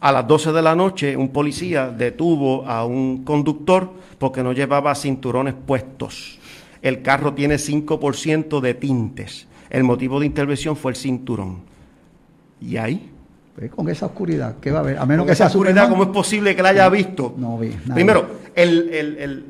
[0.00, 4.94] a las 12 de la noche un policía detuvo a un conductor porque no llevaba
[4.94, 6.38] cinturones puestos.
[6.80, 9.46] El carro tiene 5% de tintes.
[9.72, 11.62] El motivo de intervención fue el cinturón.
[12.60, 13.10] ¿Y ahí?
[13.56, 14.98] Pues con esa oscuridad, ¿qué va a haber?
[14.98, 17.34] A menos que sea oscuridad, ¿cómo es posible que la haya visto?
[17.36, 17.70] No vi.
[17.70, 19.44] Primero, el, el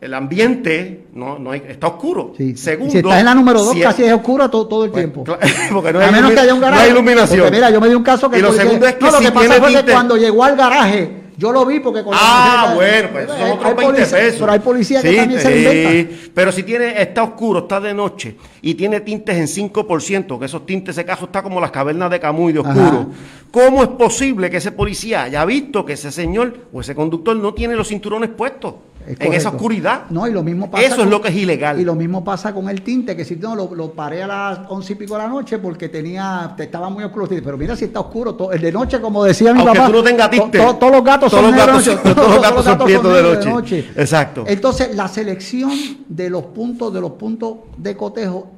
[0.00, 2.32] el ambiente no, no hay, está oscuro.
[2.54, 5.24] Segundo, si estás en la número 2, casi es oscuro todo, todo el pues, tiempo.
[5.72, 6.82] porque no hay, a menos que haya un garaje.
[6.82, 7.40] No hay iluminación.
[7.40, 8.38] Porque mira, yo me di un caso que.
[8.38, 11.10] Y lo segundo es que no, lo que pasa fue que cuando llegó al garaje,
[11.38, 14.40] yo lo vi porque con Ah, bueno, pues son otros 20 pesos.
[14.40, 16.30] Pero hay policías que también se inventan.
[16.34, 20.66] Pero si tiene, está oscuro, está de noche y tiene tintes en 5%, que esos
[20.66, 23.06] tintes, ese cajo está como las cavernas de Camuy de oscuro.
[23.52, 27.54] ¿Cómo es posible que ese policía haya visto que ese señor o ese conductor no
[27.54, 28.74] tiene los cinturones puestos?
[29.18, 30.02] En esa oscuridad.
[30.10, 30.86] No, y lo mismo pasa.
[30.86, 31.80] Eso es lo que es ilegal.
[31.80, 34.92] Y lo mismo pasa con el tinte, que si no, lo, paré a las once
[34.92, 37.26] y pico de la noche porque tenía, estaba muy oscuro.
[37.28, 39.90] Pero mira si está oscuro, todo, el de noche, como decía mi Aunque papá.
[39.90, 40.58] tú no tengas tinte.
[40.58, 43.48] todos los gatos son los gatos, todos, los gatos son prietos de, noche.
[43.48, 43.90] de noche.
[43.96, 44.44] Exacto.
[44.46, 45.70] Entonces, la selección
[46.08, 48.52] de los puntos, de los puntos de cotejo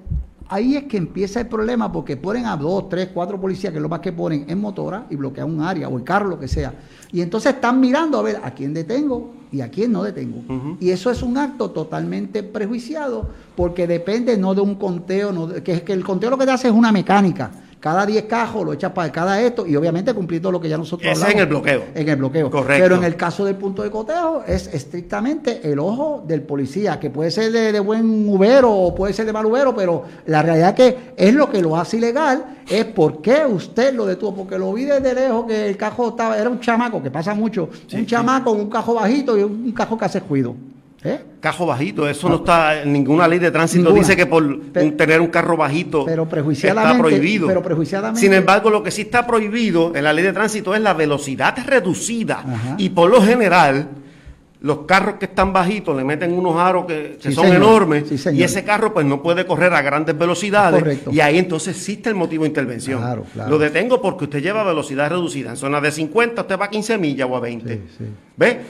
[0.53, 3.83] Ahí es que empieza el problema porque ponen a dos, tres, cuatro policías, que es
[3.83, 6.49] lo más que ponen, en motora y bloquean un área o el carro, lo que
[6.49, 6.75] sea.
[7.13, 10.43] Y entonces están mirando a ver a quién detengo y a quién no detengo.
[10.81, 15.73] Y eso es un acto totalmente prejuiciado porque depende no de un conteo, no que
[15.73, 17.51] es que el conteo lo que te hace es una mecánica
[17.81, 20.77] cada 10 cajos lo echas para cada esto y obviamente cumplir todo lo que ya
[20.77, 21.35] nosotros Ese hablamos.
[21.35, 21.85] en el bloqueo.
[21.95, 22.51] En el bloqueo.
[22.51, 22.83] Correcto.
[22.85, 27.09] Pero en el caso del punto de cotejo es estrictamente el ojo del policía, que
[27.09, 31.15] puede ser de, buen ubero o puede ser de mal ubero, pero la realidad que
[31.17, 34.85] es lo que lo hace ilegal, es por qué usted lo detuvo, porque lo vi
[34.85, 38.69] desde lejos que el cajo estaba, era un chamaco, que pasa mucho, un chamaco, un
[38.69, 40.55] cajo bajito y un cajo que hace cuido.
[41.03, 41.19] ¿Eh?
[41.41, 43.91] Cajo bajito, eso no, está en ninguna ley de tránsito.
[43.93, 47.47] Dice que por tener un carro bajito pero está prohibido.
[47.47, 48.21] Pero prejuiciadamente.
[48.21, 51.57] Sin embargo, lo que sí está prohibido en la ley de tránsito es la velocidad
[51.67, 52.45] reducida.
[52.77, 53.89] Y por lo general,
[54.61, 58.93] los carros que están bajitos le meten unos aros que, son enormes y ese carro
[58.93, 63.03] pues no puede correr a grandes velocidades y ahí entonces existe el motivo de intervención.
[63.49, 65.51] Lo detengo porque usted lleva velocidad reducida.
[65.51, 67.83] En zona de 50 usted va a 15 millas o a 20.
[68.37, 68.61] ¿Ve?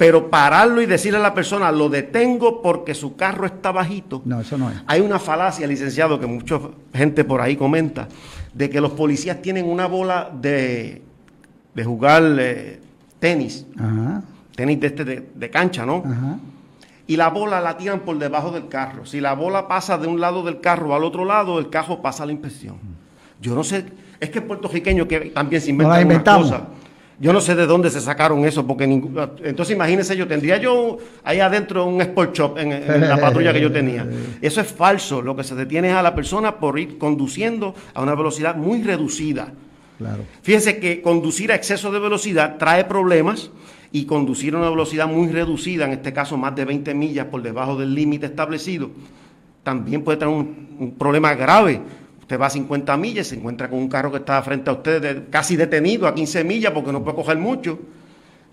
[0.00, 4.22] Pero pararlo y decirle a la persona, lo detengo porque su carro está bajito.
[4.24, 4.78] No, eso no es.
[4.86, 6.58] Hay una falacia, licenciado, que mucha
[6.94, 8.08] gente por ahí comenta,
[8.54, 11.02] de que los policías tienen una bola de,
[11.74, 12.80] de jugar eh,
[13.18, 13.66] tenis.
[14.56, 16.02] Tenis de, este, de, cancha, ¿no?
[17.06, 19.04] Y la bola la tiran por debajo del carro.
[19.04, 22.22] Si la bola pasa de un lado del carro al otro lado, el carro pasa
[22.22, 22.76] a la inspección.
[23.38, 23.84] Yo no sé,
[24.18, 26.62] es que el puertorriqueño que también se inventa no cosas.
[27.20, 31.38] Yo no sé de dónde se sacaron eso, porque entonces imagínense, yo tendría yo ahí
[31.38, 32.70] adentro un sport shop en,
[33.06, 34.08] la patrulla que yo tenía.
[34.40, 35.20] Eso es falso.
[35.20, 38.82] Lo que se detiene es a la persona por ir conduciendo a una velocidad muy
[38.82, 39.52] reducida.
[39.98, 40.24] Claro.
[40.40, 43.50] Fíjense que conducir a exceso de velocidad trae problemas
[43.92, 47.42] y conducir a una velocidad muy reducida, en este caso más de 20 millas por
[47.42, 48.90] debajo del límite establecido,
[49.62, 51.82] también puede traer un problema grave
[52.30, 55.24] Usted va a 50 millas, se encuentra con un carro que está frente a usted
[55.30, 57.76] casi detenido a 15 millas porque no puede coger mucho.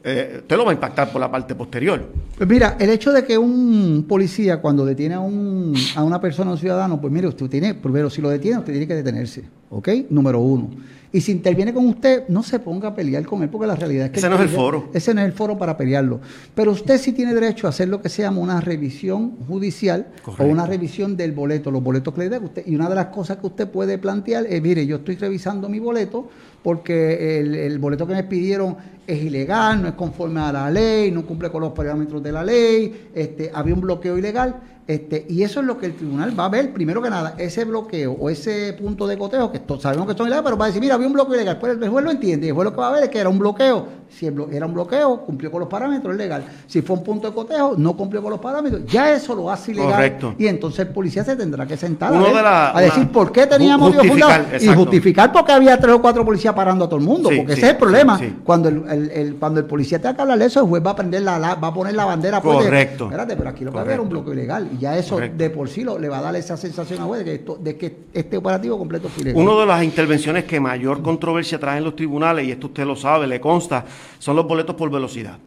[0.03, 2.03] Eh, usted lo va a impactar por la parte posterior.
[2.35, 6.49] Pues mira, el hecho de que un policía cuando detiene a, un, a una persona,
[6.49, 9.43] a un ciudadano, pues mire, usted tiene, primero, si lo detiene, usted tiene que detenerse,
[9.69, 9.89] ¿ok?
[10.09, 10.71] Número uno.
[11.17, 14.05] Y si interviene con usted, no se ponga a pelear con él, porque la realidad
[14.05, 14.19] es que...
[14.19, 14.89] Ese no es el foro.
[14.93, 16.21] Ese no es el foro para pelearlo.
[16.53, 20.43] Pero usted sí tiene derecho a hacer lo que se llama una revisión judicial o
[20.43, 22.67] una revisión del boleto, los boletos que le dé usted.
[22.67, 25.79] Y una de las cosas que usted puede plantear es, mire, yo estoy revisando mi
[25.79, 26.29] boleto
[26.61, 31.25] porque el, boleto que me pidieron es ilegal, no es conforme a la ley, no
[31.25, 34.76] cumple con los parámetros de la ley, este, había un bloqueo ilegal.
[34.87, 37.65] Este, y eso es lo que el tribunal va a ver, primero que nada, ese
[37.65, 40.79] bloqueo o ese punto de cotejo, que sabemos que son ilegales, pero va a decir,
[40.79, 42.79] mira, había un bloqueo ilegal, pues el juez lo entiende, y el juez lo que
[42.79, 45.67] va a ver es que era un bloqueo, Si era un bloqueo, cumplió con los
[45.67, 46.45] parámetros, es legal.
[46.67, 49.71] Si fue un punto de cotejo, no cumplió con los parámetros, ya eso lo hace
[49.71, 49.91] ilegal.
[49.91, 50.35] Correcto.
[50.37, 54.45] Y entonces el policía se tendrá que sentar a, decir por qué tenía motivo fundado
[54.57, 57.53] y justificar por qué había tres o cuatro policías parando a todo el mundo, porque
[57.53, 58.17] ese es el problema.
[58.45, 61.23] Cuando el, cuando el policía te que hablar de eso, el juez va a prender
[61.23, 62.41] la, va a poner la bandera.
[62.41, 63.05] Pues, Correcto.
[63.05, 65.69] espérate, pero aquí lo que había era un bloqueo ilegal y ya eso de por
[65.69, 68.77] sí le va a dar esa sensación a juez de que, de que este operativo
[68.77, 69.41] completo ilegal.
[69.41, 72.95] Una de las intervenciones que mayor controversia trae en los tribunales, y esto usted lo
[72.95, 73.85] sabe, le consta,
[74.19, 75.37] son los boletos por velocidad.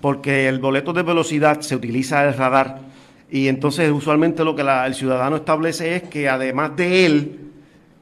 [0.00, 2.92] Porque el boleto de velocidad se utiliza el radar
[3.32, 7.40] y entonces usualmente lo que el ciudadano establece es que además de él,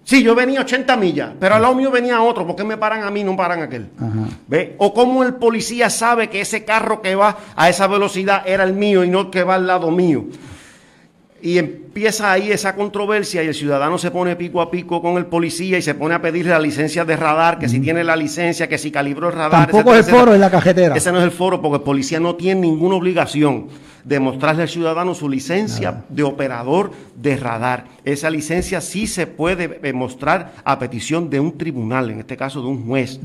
[0.02, 3.04] sí, yo venía 80 millas, pero al lado mío venía otro, ¿por qué me paran
[3.04, 3.90] a mí no paran a aquel?
[4.48, 4.74] ¿Ve?
[4.78, 8.74] O cómo el policía sabe que ese carro que va a esa velocidad era el
[8.74, 10.24] mío y no el que va al lado mío.
[11.42, 15.26] Y empieza ahí esa controversia y el ciudadano se pone pico a pico con el
[15.26, 18.68] policía y se pone a pedirle la licencia de radar, que si tiene la licencia,
[18.68, 19.68] que si calibró el radar.
[19.68, 20.94] Tampoco es el foro en la cajetera.
[20.94, 23.66] Ese no es el foro porque el policía no tiene ninguna obligación
[24.04, 27.84] de mostrarle al ciudadano su licencia de operador de radar.
[28.04, 32.62] Esa licencia sí se puede eh, mostrar a petición de un tribunal, en este caso
[32.62, 33.20] de un juez,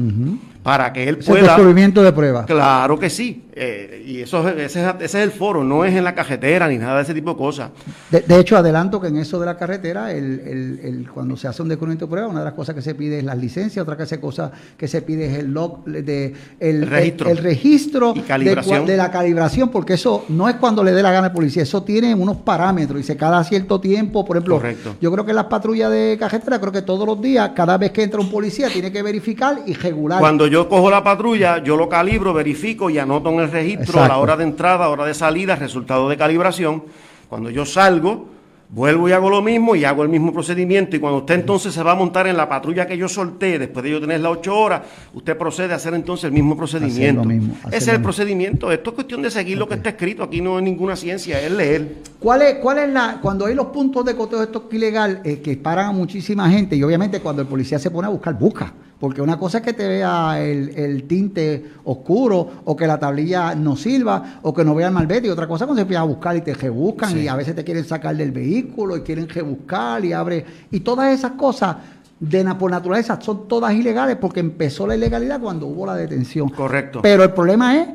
[0.64, 1.44] para que él pueda...
[1.44, 2.46] descubrimiento de prueba.
[2.46, 3.44] Claro que sí.
[3.58, 7.04] Eh, y eso ese, es el foro, no es en la carretera ni nada de
[7.04, 7.72] ese tipo de cosas.
[8.10, 12.06] De, hecho, adelanto que en eso de la carretera, el, cuando se hace un descubrimiento
[12.06, 14.88] de prueba, una de las cosas que se pide es las licencias, otra cosa que
[14.88, 20.26] se pide es el log de el, registro, el, registro de, la calibración, porque eso
[20.30, 23.16] no es cuando le dé la gana al policía, eso tiene unos parámetros y se
[23.16, 24.62] cada cierto tiempo, por ejemplo,
[25.02, 28.04] yo creo que las patrullas de carretera, creo que todos los días, cada vez que
[28.04, 30.20] entra un policía, tiene que verificar y regular.
[30.20, 34.08] Cuando yo cojo la patrulla, yo lo calibro, verifico y anoto en el registro a
[34.08, 36.84] la hora de entrada, hora de salida, resultado de calibración.
[37.30, 38.35] Cuando yo salgo,
[38.76, 40.98] vuelvo y hago lo mismo y hago el mismo procedimiento.
[40.98, 43.84] Y cuando usted entonces se va a montar en la patrulla que yo solté, después
[43.84, 44.82] de yo tener las ocho horas,
[45.14, 47.28] usted procede a hacer entonces el mismo procedimiento.
[47.68, 48.72] Ese es el procedimiento.
[48.72, 50.24] Esto es cuestión de seguir lo que está escrito.
[50.24, 51.96] Aquí no es ninguna ciencia, es leer.
[52.20, 55.40] ¿Cuál es, cuál es la, cuando hay los puntos de coteo de esto ilegal eh,
[55.40, 58.74] que paran a muchísima gente y obviamente cuando el policía se pone a buscar, busca?
[59.00, 63.76] Porque una cosa es que te vea el, tinte oscuro o que la tablilla no
[63.76, 66.06] sirva o que no vea el malvete y otra cosa es cuando se empieza a
[66.06, 70.04] buscar y te rebuscan y a veces te quieren sacar del vehículo y quieren rebuscar
[70.06, 70.46] y abre.
[70.72, 71.76] Y todas esas cosas
[72.20, 76.50] de por naturaleza son todas ilegales porque empezó la ilegalidad cuando hubo la detención.
[76.50, 77.02] Correcto.
[77.02, 77.88] Pero el problema es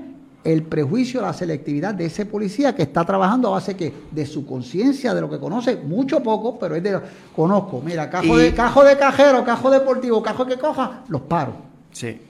[0.43, 4.47] el prejuicio, la selectividad de ese policía que está trabajando a base que de su
[4.47, 6.99] conciencia, de lo que conoce, mucho poco, pero es de
[7.35, 11.53] conozco, mira, cajo de cajo de cajero, cajo deportivo, cajo que coja, los paro.
[11.93, 12.21] Sí.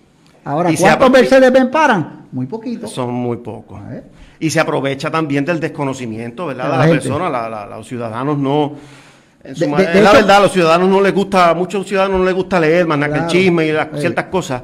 [0.44, 2.26] Ahora, ¿cuántos Mercedes Benz paran?
[2.32, 2.90] Muy poquitos.
[2.90, 3.78] Son muy pocos.
[4.38, 6.70] Y se aprovecha también del desconocimiento, ¿verdad?
[6.72, 8.72] De la, persona, los ciudadanos no.
[9.44, 12.58] es la verdad, a los ciudadanos no les gusta, a muchos ciudadanos no les gusta
[12.58, 14.62] leer, más que el chisme y ciertas cosas.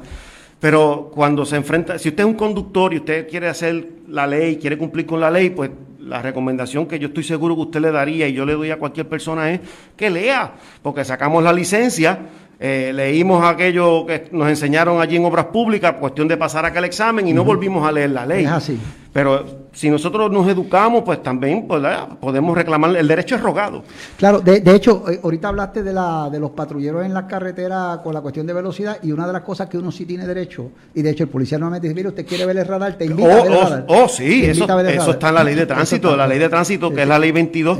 [0.59, 4.57] Pero cuando se enfrenta, si usted es un conductor y usted quiere hacer la ley,
[4.57, 7.91] quiere cumplir con la ley, pues la recomendación que yo estoy seguro que usted le
[7.91, 9.59] daría y yo le doy a cualquier persona es
[9.95, 12.19] que lea, porque sacamos la licencia,
[12.59, 17.27] eh, leímos aquello que nos enseñaron allí en obras públicas, cuestión de pasar aquel examen
[17.27, 18.45] y no volvimos a leer la ley.
[18.45, 18.79] Es así.
[19.17, 19.43] Pero
[19.73, 21.81] si nosotros nos educamos, pues también pues,
[22.19, 23.83] podemos reclamar, el derecho es rogado.
[24.15, 28.13] Claro, de, hecho, eh, ahorita hablaste de, la, de los patrulleros en la carretera con
[28.13, 31.01] la cuestión de velocidad y una de las cosas que uno sí tiene derecho, y
[31.01, 33.35] de hecho el policía normalmente dice, mire, usted quiere ver el radar, te invita a
[33.37, 33.85] ver el oh, oh, radar.
[33.87, 37.07] Oh, sí, eso, está en la ley de tránsito, la ley de tránsito, que es
[37.07, 37.79] la ley 22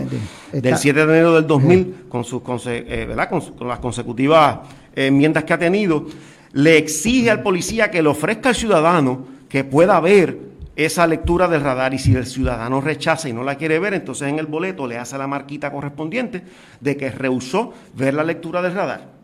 [0.53, 3.29] del 7 de enero del 2000, con, sus, eh, ¿verdad?
[3.29, 4.57] Con, con las consecutivas
[4.95, 6.07] enmiendas que ha tenido,
[6.53, 10.46] le exige al policía que le ofrezca al ciudadano que pueda ver
[10.77, 14.27] esa lectura del radar y si el ciudadano rechaza y no la quiere ver, entonces
[14.27, 16.43] en el boleto le hace la marquita correspondiente
[16.79, 19.17] de que rehusó ver la lectura del radar.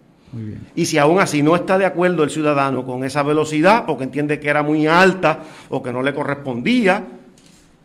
[0.76, 4.40] Y si aún así no está de acuerdo el ciudadano con esa velocidad, porque entiende
[4.40, 7.04] que era muy alta o que no le correspondía,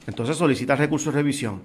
[0.06, 1.60] entonces solicita el recurso de revisión.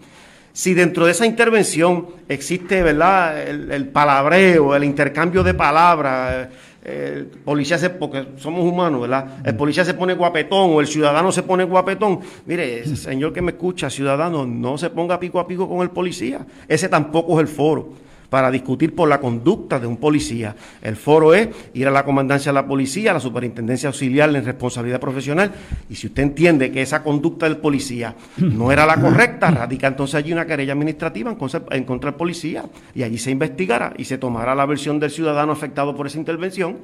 [0.51, 3.41] Si dentro de esa intervención existe ¿verdad?
[3.47, 6.49] El, el palabreo, el intercambio de palabras,
[6.83, 9.39] el policía se, porque somos humanos, ¿verdad?
[9.45, 12.19] El policía se pone guapetón o el ciudadano se pone guapetón.
[12.45, 16.45] Mire, señor que me escucha, ciudadano, no se ponga pico a pico con el policía.
[16.67, 18.03] Ese tampoco es el foro
[18.33, 20.55] para discutir por la conducta de un policía.
[20.81, 24.43] El foro es ir a la comandancia de la policía, a la superintendencia auxiliar en
[24.43, 25.51] responsabilidad profesional,
[25.87, 30.15] y si usted entiende que esa conducta del policía no era la correcta, radica entonces
[30.15, 31.29] allí una querella administrativa
[31.69, 32.65] en contra del policía,
[32.95, 36.77] y allí se investigará y se tomará la versión del ciudadano afectado por esa intervención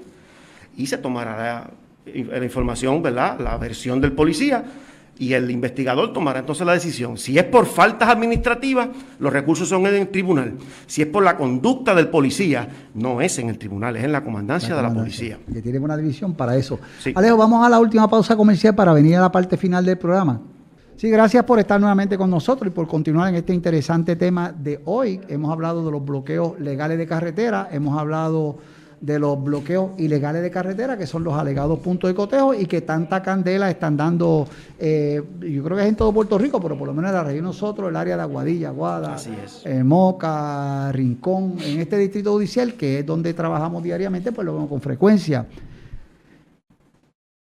[0.78, 3.40] y se tomará la, la información, ¿verdad?
[3.40, 4.64] La versión del policía
[5.20, 7.18] y el investigador tomará entonces la decisión.
[7.18, 8.88] Si es por faltas administrativas,
[9.20, 10.54] los recursos son en el tribunal.
[10.88, 14.24] Si es por la conducta del policía, no es en el tribunal, es en la
[14.24, 15.38] comandancia, de la policía.
[15.52, 16.80] Que tiene una división para eso.
[17.14, 20.40] Alejo, vamos a la última pausa comercial para venir a la parte final del programa.
[20.96, 24.82] Sí, gracias por estar nuevamente con nosotros y por continuar en este interesante tema de
[24.86, 25.20] hoy.
[25.28, 28.58] Hemos hablado de los bloqueos legales de carretera, hemos hablado
[29.02, 32.82] de los bloqueos ilegales de carretera, que son los alegados puntos de cotejo y que
[32.82, 34.48] tanta candela están dando,
[34.78, 37.24] eh, yo creo que es en todo Puerto Rico, pero por lo menos en la
[37.24, 39.16] región nosotros, el área de Aguadilla, Aguada,
[39.66, 44.70] eh, Moca, Rincón, en este distrito judicial, que es donde trabajamos diariamente, pues lo vemos
[44.70, 45.46] con frecuencia.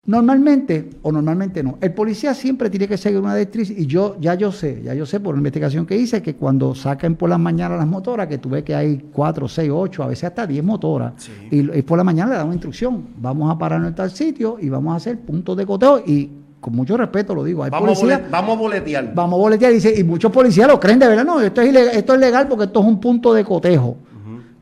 [0.07, 4.35] Normalmente, o normalmente no, el policía siempre tiene que seguir una directriz y yo ya
[4.35, 7.41] yo sé, ya yo sé por la investigación que hice que cuando saquen por las
[7.41, 10.63] mañanas las motoras, que tú ves que hay cuatro, seis, ocho, a veces hasta diez
[10.63, 11.15] motoras,
[11.51, 14.69] y, por la mañana le dan una instrucción, vamos a pararnos en tal sitio y
[14.69, 16.31] vamos a hacer puntos de coteo y
[16.61, 19.13] con mucho respeto lo digo, hay vamos, a vamos a boletear.
[19.13, 22.15] Vamos a boletear, dice, y muchos policías lo creen de verdad, no, esto es, esto
[22.15, 23.97] es legal porque esto es un punto de cotejo.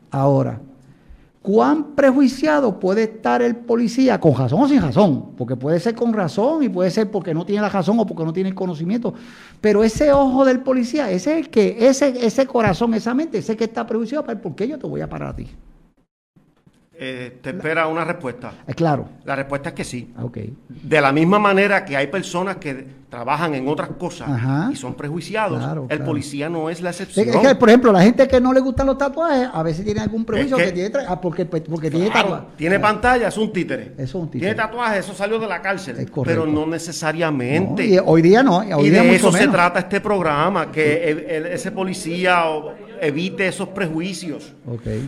[0.09, 0.59] Ahora,
[1.45, 5.35] ¿Cuán prejuiciado puede estar el policía con razón o sin razón?
[5.37, 8.25] Porque puede ser con razón y puede ser porque no tiene la razón o porque
[8.25, 9.13] no tiene el conocimiento.
[9.61, 13.85] Pero ese ojo del policía, ese que, ese, ese corazón, esa mente, ese que está
[13.85, 15.47] prejuiciado, ¿por qué yo te voy a parar a ti?
[16.97, 18.53] Eh, te espera una respuesta.
[18.65, 19.09] Es claro.
[19.25, 20.13] La respuesta es que sí.
[20.17, 20.53] Okay.
[20.69, 24.29] De la misma manera que hay personas que trabajan en otras cosas
[24.71, 27.29] y son prejuiciados, el policía no es la excepción.
[27.29, 30.01] Es que, por ejemplo, la gente que no le gustan los tatuajes, a veces tiene
[30.01, 32.47] algún prejuicio que, tiene ah, porque, porque tiene tatuajes.
[32.57, 33.93] Tiene pantalla, es un títere.
[33.97, 34.53] Eso es un títere.
[34.53, 36.09] Tiene tatuajes, eso salió de la cárcel.
[36.23, 37.85] pero no necesariamente.
[37.85, 38.63] y hoy día no.
[38.81, 42.43] y de eso se trata este programa, que ese policía
[43.01, 44.53] evite esos prejuicios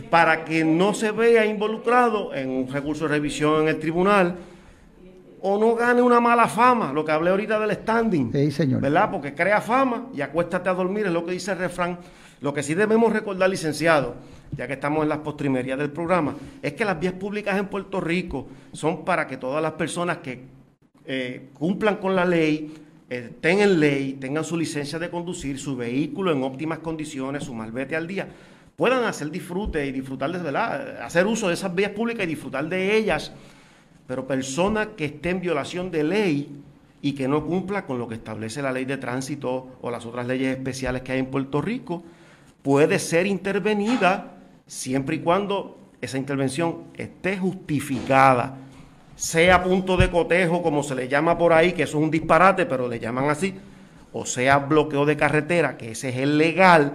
[0.10, 4.36] para que no se vea involucrado en un recurso de revisión en el tribunal
[5.42, 8.32] o no gane una mala fama, lo que hablé ahorita del standing.
[8.32, 8.82] Sí, señor.
[8.82, 9.12] ¿Verdad?
[9.12, 12.00] Porque crea fama y acuéstate a dormir, es lo que dice el refrán.
[12.42, 14.16] Lo que sí debemos recordar, licenciado,
[14.56, 18.00] ya que estamos en las postrimerías del programa, es que las vías públicas en Puerto
[18.00, 20.44] Rico son para que todas las personas que
[21.06, 22.74] eh, cumplan con la ley,
[23.10, 27.95] estén en ley, tengan su licencia de conducir, su vehículo en óptimas condiciones, su malvete
[27.95, 28.28] al día,
[28.76, 31.01] puedan hacer disfrute y disfrutar de, ¿verdad?
[31.01, 33.32] hacer uso de esas vías públicas y disfrutar de ellas,
[34.05, 36.62] pero personas que estén en violación de ley
[37.01, 40.28] y que no cumpla con lo que establece la ley de tránsito o las otras
[40.28, 42.03] leyes especiales que hay en Puerto Rico,
[42.62, 48.66] puede ser intervenida siempre y cuando esa intervención esté justificada
[49.18, 52.68] sea punto de cotejo, como se le llama por ahí, que eso es un disparate,
[52.68, 53.53] pero le llaman así,
[54.13, 56.93] o sea bloqueo de carretera, que ese es el legal,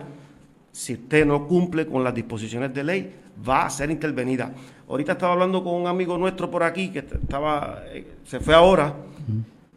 [0.71, 3.15] si usted no cumple con las disposiciones de ley,
[3.47, 4.53] va a ser intervenida.
[4.89, 8.95] Ahorita estaba hablando con un amigo nuestro por aquí, que estaba, eh, se fue ahora.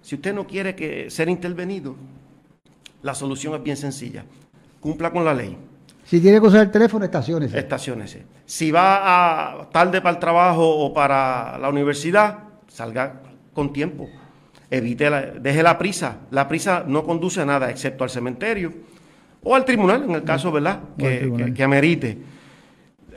[0.02, 1.96] Si usted no quiere que ser intervenido,
[3.02, 4.24] la solución es bien sencilla.
[4.80, 5.58] Cumpla con la ley.
[6.06, 7.54] Si tiene que usar el teléfono, estaciones.
[7.54, 8.18] Estaciones.
[8.46, 13.22] Si va a tarde para el trabajo o para la universidad, salga
[13.54, 14.08] con tiempo.
[14.70, 16.18] Evite la, deje la prisa.
[16.30, 18.72] La prisa no conduce a nada, excepto al cementerio
[19.46, 20.80] o al tribunal, en el caso, ¿verdad?
[20.98, 22.18] Que, que, amerite.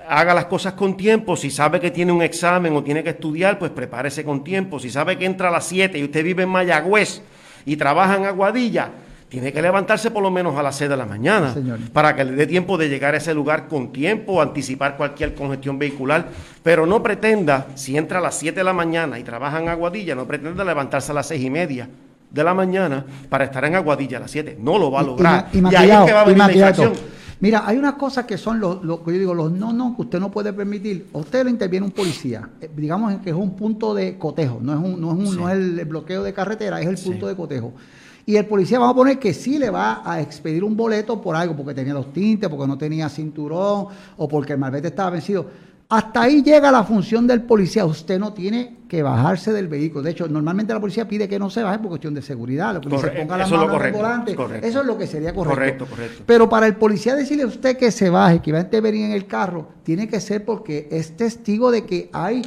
[0.08, 1.36] Haga las cosas con tiempo.
[1.36, 4.78] Si sabe que tiene un examen o tiene que estudiar, pues prepárese con tiempo.
[4.78, 7.22] Si sabe que entra a las 7 y usted vive en Mayagüez
[7.64, 8.90] y trabaja en Aguadilla,
[9.28, 11.54] tiene que levantarse por lo menos a las 6 de la mañana
[11.92, 15.78] para que le dé tiempo de llegar a ese lugar con tiempo, anticipar cualquier congestión
[15.78, 16.28] vehicular,
[16.62, 20.14] pero no pretenda, si entra a las 7 de la mañana y trabaja en Aguadilla,
[20.14, 21.88] no pretenda levantarse a las 6 y media
[22.30, 24.58] de la mañana para estar en Aguadilla a las 7.
[24.60, 25.48] No lo va a lograr.
[25.52, 26.92] Y, ahí es que va a venir la infracción.
[27.40, 30.02] Mira, hay unas cosas que son los, lo que yo digo, los no, no, que
[30.02, 31.06] usted no puede permitir.
[31.12, 34.78] usted lo interviene un policía, eh, digamos que es un punto de cotejo, no es,
[34.78, 37.74] un, no es, un, no es el bloqueo de carretera, es el punto de cotejo.
[38.28, 41.34] Y el policía, vamos a poner que sí le va a expedir un boleto por
[41.34, 43.86] algo, porque tenía los tintes, porque no tenía cinturón
[44.18, 45.46] o porque el malvete estaba vencido.
[45.88, 47.86] Hasta ahí llega la función del policía.
[47.86, 50.02] Usted no tiene que bajarse del vehículo.
[50.02, 52.74] De hecho, normalmente la policía pide que no se baje por cuestión de seguridad.
[52.74, 54.36] Lo que se ponga la mano en el volante.
[54.62, 55.86] Eso es lo que sería correcto.
[55.86, 56.24] correcto.
[56.26, 59.12] Pero para el policía decirle a usted que se baje, que va a intervenir en
[59.12, 62.42] el carro, tiene que ser porque es testigo de que hay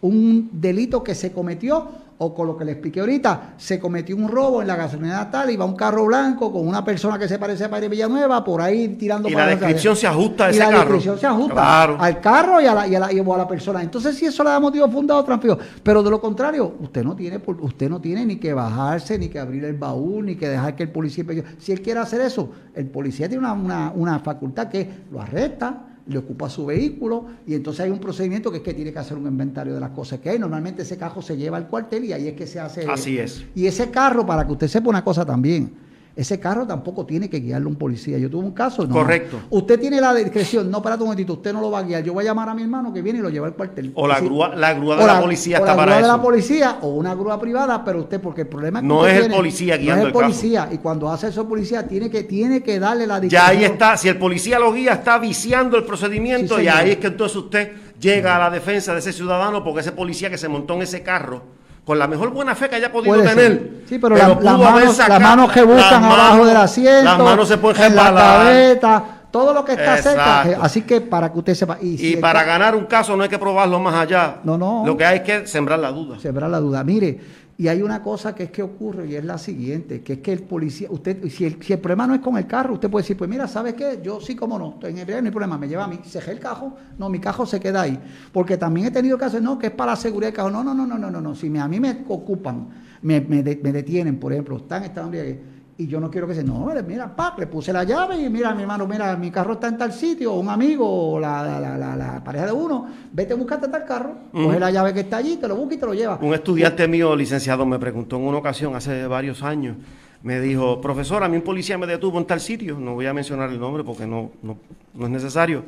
[0.00, 4.28] un delito que se cometió o con lo que le expliqué ahorita, se cometió un
[4.28, 7.64] robo en la gasolinera tal, iba un carro blanco con una persona que se parece
[7.64, 10.70] a Padre Villanueva por ahí tirando y la descripción se ajusta a ese y la
[10.70, 13.82] descripción se ajusta al carro y a, la, y, a la, y a la persona.
[13.82, 15.58] Entonces, si eso le da motivo fundado, transfiero.
[15.82, 19.38] Pero de lo contrario, usted no tiene usted no tiene ni que bajarse, ni que
[19.38, 21.24] abrir el baúl, ni que dejar que el policía...
[21.58, 25.95] Si él quiere hacer eso, el policía tiene una, una, una facultad que lo arresta,
[26.06, 29.16] le ocupa su vehículo y entonces hay un procedimiento que es que tiene que hacer
[29.16, 30.38] un inventario de las cosas que hay.
[30.38, 32.86] Normalmente ese carro se lleva al cuartel y ahí es que se hace...
[32.86, 33.44] Así es.
[33.54, 35.85] Y ese carro, para que usted sepa una cosa también,
[36.16, 38.16] ese carro tampoco tiene que guiarlo un policía.
[38.16, 38.86] Yo tuve un caso.
[38.86, 39.38] No, Correcto.
[39.50, 42.02] Usted tiene la discreción, no, para un momentito, usted no lo va a guiar.
[42.02, 43.92] Yo voy a llamar a mi hermano que viene y lo lleva al cuartel.
[43.94, 45.90] O la grúa, la grúa de la, policía está para eso.
[45.90, 48.82] La grúa de la policía o una grúa privada, pero usted, porque el problema es
[48.82, 48.88] que.
[48.88, 50.68] No es el policía guiando no es el, policía.
[50.72, 53.52] Y cuando hace eso el policía, tiene que, tiene que darle la discreción.
[53.52, 53.98] Ya ahí está.
[53.98, 57.72] Si el policía lo guía, está viciando el procedimiento y ahí es que entonces usted
[58.00, 61.02] llega a la defensa de ese ciudadano porque ese policía que se montó en ese
[61.02, 61.55] carro
[61.86, 63.84] con la mejor buena fe que haya podido tener.
[63.88, 68.12] Sí, pero, las manos, que buscan abajo del asiento, las manos se pueden en la
[68.12, 70.40] cabeza, todo lo que está cerca.
[70.60, 71.78] Así que para que usted sepa.
[71.80, 74.38] Y, para ganar un caso no hay que probarlo más allá.
[74.42, 74.82] No, no.
[74.84, 76.18] Lo que hay es que sembrar la duda.
[76.18, 76.82] Sembrar la duda.
[76.82, 77.20] Mire,
[77.58, 80.32] y hay una cosa que es que ocurre y es la siguiente, que es que
[80.32, 83.02] el policía, usted, si el, si el problema no es con el carro, usted puede
[83.02, 84.00] decir, pues mira, ¿sabes qué?
[84.02, 86.40] Yo sí, como no, en el no hay problema, me lleva a mí, cejé el
[86.40, 87.98] cajo, no, mi cajo se queda ahí.
[88.30, 90.74] Porque también he tenido casos, no, que es para la seguridad del cajo, no, no,
[90.74, 92.68] no, no, no, no, no, si me, a mí me ocupan,
[93.00, 95.40] me, me, me detienen, por ejemplo, están hombre
[95.78, 98.54] y yo no quiero que se, no, mira, pa, le puse la llave y mira,
[98.54, 101.96] mi hermano, mira, mi carro está en tal sitio, un amigo o la, la, la,
[101.96, 105.36] la pareja de uno, vete a buscarte tal carro, coge la llave que está allí,
[105.36, 106.18] te lo busca y te lo lleva.
[106.22, 109.76] Un estudiante mío, licenciado, me preguntó en una ocasión, hace varios años,
[110.22, 113.12] me dijo, profesor, a mí un policía me detuvo en tal sitio, no voy a
[113.12, 114.56] mencionar el nombre porque no, no,
[114.94, 115.62] no es necesario.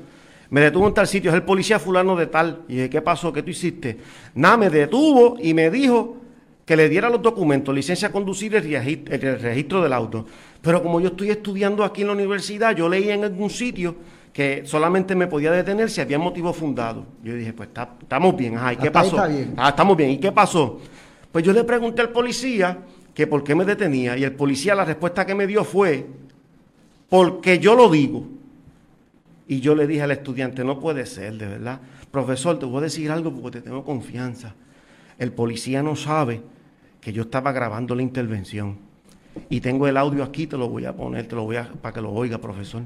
[0.51, 2.63] Me detuvo en tal sitio, es el policía fulano de tal.
[2.69, 3.31] Y dije, ¿qué pasó?
[3.31, 3.99] ¿Qué tú hiciste?
[4.35, 6.17] Nada, me detuvo y me dijo
[6.69, 10.27] que le diera los documentos, licencia a conducir y el registro, del auto.
[10.61, 13.97] Pero como yo estoy estudiando aquí en la universidad, yo leí en algún sitio
[14.35, 17.07] que solamente me podía detener si había motivo fundado.
[17.25, 17.71] Yo dije, pues
[18.03, 19.17] estamos bien, ajá, ¿y qué pasó?
[19.57, 20.79] Ah, estamos bien, ¿y qué pasó?
[21.33, 22.81] Pues yo le pregunté al policía
[23.15, 26.07] que por qué me detenía y el policía la respuesta que me dio fue,
[27.09, 28.27] porque yo lo digo.
[29.47, 31.81] Y yo le dije al estudiante, no puede ser, de verdad.
[32.11, 34.55] Profesor, te voy a decir algo porque te tengo confianza.
[35.19, 36.43] El policía no sabe
[37.01, 38.77] que yo estaba grabando la intervención.
[39.49, 41.95] Y tengo el audio aquí, te lo voy a poner, te lo voy a, para
[41.95, 42.83] que lo oiga, profesor.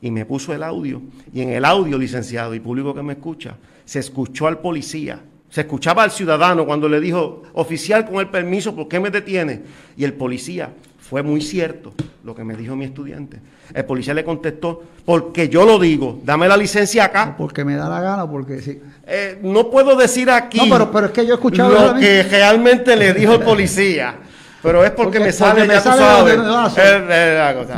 [0.00, 1.02] Y me puso el audio.
[1.32, 5.20] Y en el audio, licenciado y público que me escucha, se escuchó al policía.
[5.50, 9.62] Se escuchaba al ciudadano cuando le dijo, oficial, con el permiso, ¿por qué me detiene?
[9.96, 10.72] Y el policía,
[11.08, 13.40] fue muy cierto lo que me dijo mi estudiante.
[13.72, 17.34] El policía le contestó, porque yo lo digo, dame la licencia acá.
[17.36, 18.78] Porque me da la gana, porque sí.
[19.06, 22.22] Eh, no puedo decir aquí no, pero, pero es que yo he escuchado lo que
[22.24, 24.16] realmente le dijo el policía.
[24.62, 26.38] Pero es porque, me sale, ya tú sabes.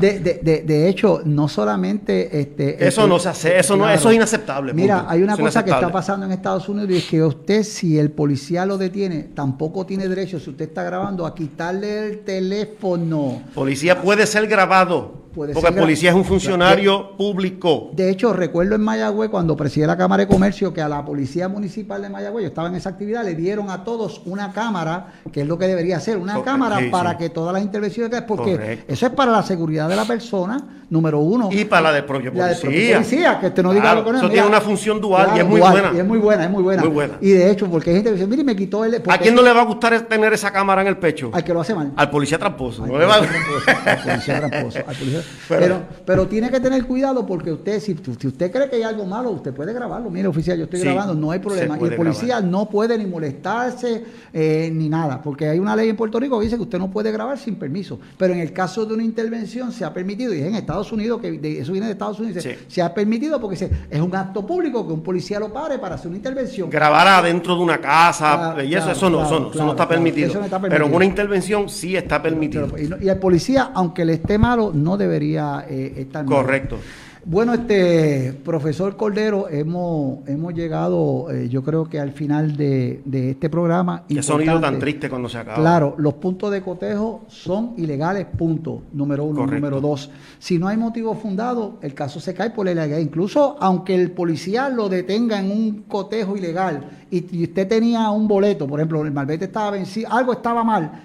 [0.00, 4.72] De, hecho, no solamente este, eso no se hace, eso no, eso es inaceptable.
[4.72, 7.98] Mira, hay una cosa que está pasando en Estados Unidos y es que usted, si
[7.98, 13.42] el policía lo detiene, tampoco tiene derecho, si usted está grabando, a quitarle el teléfono.
[13.54, 15.20] Policía puede ser grabado.
[15.34, 17.90] Porque el policía es un funcionario público.
[17.92, 21.48] De hecho, recuerdo en Mayagüez, cuando presidí la Cámara de Comercio, que a la Policía
[21.48, 25.42] Municipal de Mayagüez, yo estaba en esa actividad, le dieron a todos una cámara, que
[25.42, 29.12] es lo que debería ser, una cámara para que todas las intervenciones, porque eso es
[29.12, 31.48] para la seguridad de la persona número uno.
[31.52, 32.96] Y para la del propio policía.
[32.96, 35.46] policía, que usted no diga lo que no Eso tiene una función dual y es
[35.46, 35.92] muy buena.
[35.94, 36.82] Y es muy buena, es muy buena.
[36.82, 37.14] Muy buena.
[37.20, 39.00] Y de hecho, porque hay gente que dice, mire, me quitó el...
[39.08, 41.30] ¿A quién no le va a gustar tener esa cámara en el pecho?
[41.32, 41.92] Al que lo hace mal.
[41.94, 42.84] Al policía tramposo.
[42.84, 44.78] Al, policía, tramposo.
[44.78, 48.76] Al policía Pero, pero, tiene que tener cuidado porque usted, si, si, usted cree que
[48.76, 50.10] hay algo malo, usted puede grabarlo.
[50.10, 51.78] Mire, oficial, yo estoy grabando, no hay problema.
[51.80, 55.96] Y el policía no puede ni molestarse eh, ni nada, porque hay una ley en
[55.96, 57.98] Puerto Rico que dice que usted no puede grabar sin permiso.
[58.18, 61.20] Pero en el caso de una intervención se ha permitido, y es en Estados Unidos
[61.20, 64.92] que eso viene de Estados Unidos, se ha permitido porque es un acto público que
[64.92, 66.70] un policía lo pare para hacer una intervención.
[66.70, 70.32] Grabar adentro de una casa, y eso, eso, no, eso, no, está permitido.
[70.68, 72.68] Pero en una intervención sí está permitido.
[72.78, 76.78] y, el policía, aunque le esté malo, no debería eh, estar Correcto.
[77.24, 83.50] Bueno, este profesor Cordero, hemos, hemos llegado, eh, yo creo que al final de, este
[83.50, 84.04] programa.
[84.08, 85.58] Qué sonido tan triste cuando se acaba.
[85.58, 88.82] Claro, los puntos de cotejo son ilegales, punto.
[88.92, 89.46] Número uno.
[89.46, 92.98] Número dos, si no hay motivo fundado, el caso se cae por la ilegalidad.
[92.98, 98.26] Incluso aunque el policía lo detenga en un cotejo ilegal y, y usted tenía un
[98.28, 101.02] boleto, por ejemplo, el malvete estaba vencido, algo estaba mal,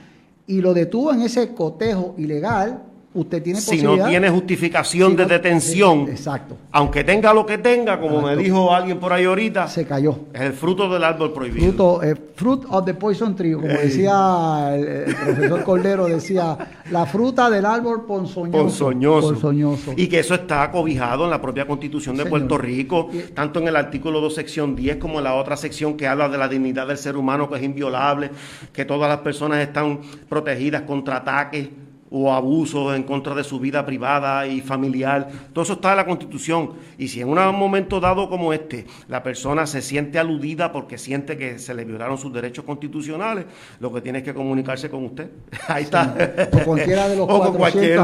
[0.48, 2.84] y lo detuvo en ese cotejo ilegal,
[3.16, 6.58] usted tiene si no tiene justificación de detención, exacto.
[6.72, 10.20] aunque tenga lo que tenga, como me dijo alguien por ahí ahorita, se cayó.
[10.34, 11.66] Es el fruto del árbol prohibido.
[11.66, 16.58] Fruto, eh, fruit of the poison tree, como decía el, profesor Cordero, decía
[16.92, 22.18] la fruta del árbol ponzoñoso, ponzoñoso, Y que eso está acobijado en la propia Constitución
[22.18, 25.96] de Puerto Rico, tanto en el artículo 2, sección 10, como en la otra sección
[25.96, 28.30] que habla de la dignidad del ser humano, que es inviolable,
[28.74, 31.70] que todas las personas están protegidas contra ataques
[32.12, 35.28] o abuso en contra de su vida privada y familiar.
[35.54, 36.74] Todo eso está en la Constitución.
[36.98, 41.36] Y si en un momento dado como este la persona se siente aludida porque siente
[41.36, 43.46] que se le violaron sus derechos constitucionales,
[43.80, 45.30] lo que tiene es que comunicarse con usted.
[45.68, 46.16] Ahí está.
[46.54, 48.00] O cualquiera de los o con cualquier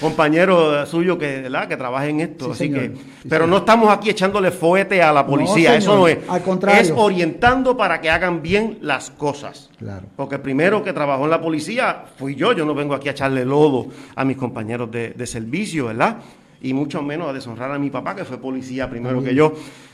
[0.00, 1.68] compañero suyo que, ¿verdad?
[1.68, 2.52] que trabaje en esto.
[2.52, 2.92] Así que,
[3.28, 5.76] pero no estamos aquí echándole fuete a la policía.
[5.76, 6.18] eso no es.
[6.28, 6.80] Al contrario.
[6.80, 9.70] Es orientando para que hagan bien las cosas.
[9.78, 10.06] Claro.
[10.16, 12.52] Porque primero que trabajó en la policía fui yo.
[12.52, 16.18] Yo no vengo aquí a echarle lodo a mis compañeros de, servicio, ¿verdad?
[16.62, 19.52] Y mucho menos a deshonrar a mi papá, que fue policía primero que yo,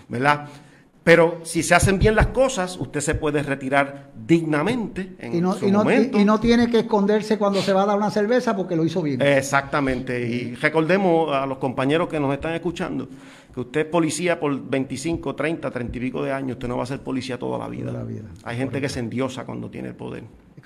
[0.09, 0.47] ¿verdad?
[1.03, 5.55] Pero si se hacen bien las cosas, usted se puede retirar dignamente en y no,
[5.55, 6.19] su y no, momento.
[6.19, 9.03] Y, no tiene que esconderse cuando se va a dar una cerveza porque lo hizo
[9.03, 9.23] bien.
[9.23, 10.21] Exactamente.
[10.21, 13.09] Y recordemos a los compañeros que nos están escuchando
[13.55, 16.83] que usted es policía por 25, 30, 30 y pico de años, usted no va
[16.83, 17.87] a ser policía toda la vida.
[17.87, 18.25] Toda la vida.
[18.43, 20.25] Hay gente que se endiosa cuando tiene el poder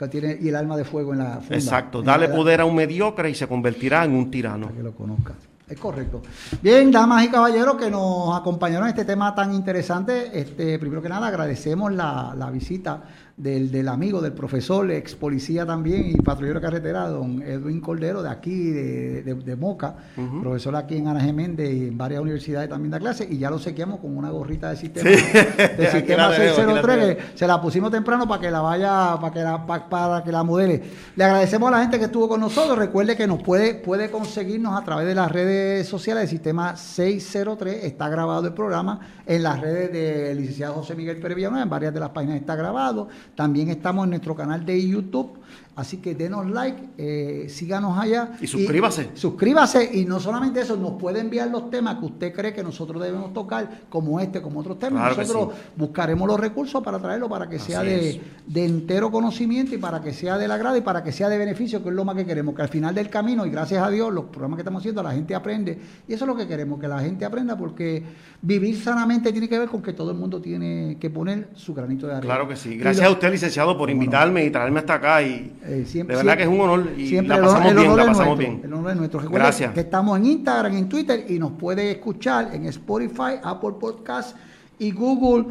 [0.09, 1.57] tiene, y el alma de fuego en la funda.
[1.57, 4.67] Exacto, dale poder a un mediocre y se convertirá en un tirano.
[4.67, 5.35] Para que lo conozca.
[5.69, 6.21] Es correcto.
[6.61, 11.09] Bien, damas y caballeros que nos acompañaron en este tema tan interesante, este, primero que
[11.09, 13.03] nada agradecemos la, la visita
[13.43, 18.23] del, del, amigo, del profesor, ex policía también y patrullero de carretera, don Edwin Cordero,
[18.23, 19.97] de aquí, de, de, Moca,
[20.41, 23.59] profesor aquí en Ana Geméndez y en varias universidades también da clase, y ya lo
[23.59, 28.41] sequeamos con una gorrita de sistema, de sistema 603, que se la pusimos temprano para
[28.41, 30.83] que la vaya, para que la, para, que la modele.
[31.17, 34.81] Le agradecemos a la gente que estuvo con nosotros, recuerde que nos puede, puede conseguirnos
[34.81, 39.61] a través de las redes sociales del sistema 603, está grabado el programa en las
[39.61, 44.05] redes del licenciado José Miguel Pérez en varias de las páginas está grabado también estamos
[44.05, 45.39] en nuestro canal de YouTube
[45.77, 48.33] Así que denos like, eh, síganos allá.
[48.41, 49.11] Y suscríbase.
[49.15, 53.01] suscríbase y no solamente eso, nos puede enviar los temas que usted cree que nosotros
[53.01, 55.17] debemos tocar, como este, como otros temas.
[55.17, 58.21] nosotros buscaremos los recursos para traerlo para que sea de,
[58.55, 61.89] entero conocimiento y para que sea del agrado y para que sea de beneficio, que
[61.89, 62.55] es lo más que queremos.
[62.55, 65.13] Que al final del camino, y gracias a Dios, los programas que estamos haciendo, la
[65.13, 65.79] gente aprende.
[66.09, 68.03] Y eso es lo que queremos, que la gente aprenda, porque
[68.43, 72.07] vivir sanamente tiene que ver con que todo el mundo tiene que poner su granito
[72.07, 72.35] de arena.
[72.35, 72.77] Claro que sí.
[72.77, 75.23] Gracias a usted, licenciado, por invitarme y traerme hasta acá.
[75.23, 78.61] y eh, de verdad que es un honor y la pasamos bien, la pasamos bien.
[78.65, 79.31] El honor es nuestro.
[79.31, 79.73] Gracias.
[79.73, 84.37] Que estamos en Instagram, en Twitter y nos puede escuchar en Spotify, Apple Podcast
[84.81, 85.47] y Google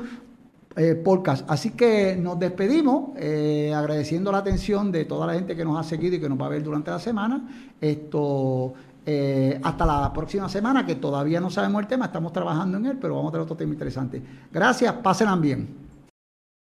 [0.76, 1.50] eh, Podcast.
[1.50, 5.88] Así que nos despedimos eh, agradeciendo la atención de toda la gente que nos ha
[5.88, 7.74] seguido y que nos va a ver durante la semana.
[7.80, 8.74] Esto
[9.64, 13.16] hasta la próxima semana, que todavía no sabemos el tema, estamos trabajando en él, pero
[13.16, 14.22] vamos a tener otro tema interesante.
[14.52, 15.89] Gracias, pásenla bien.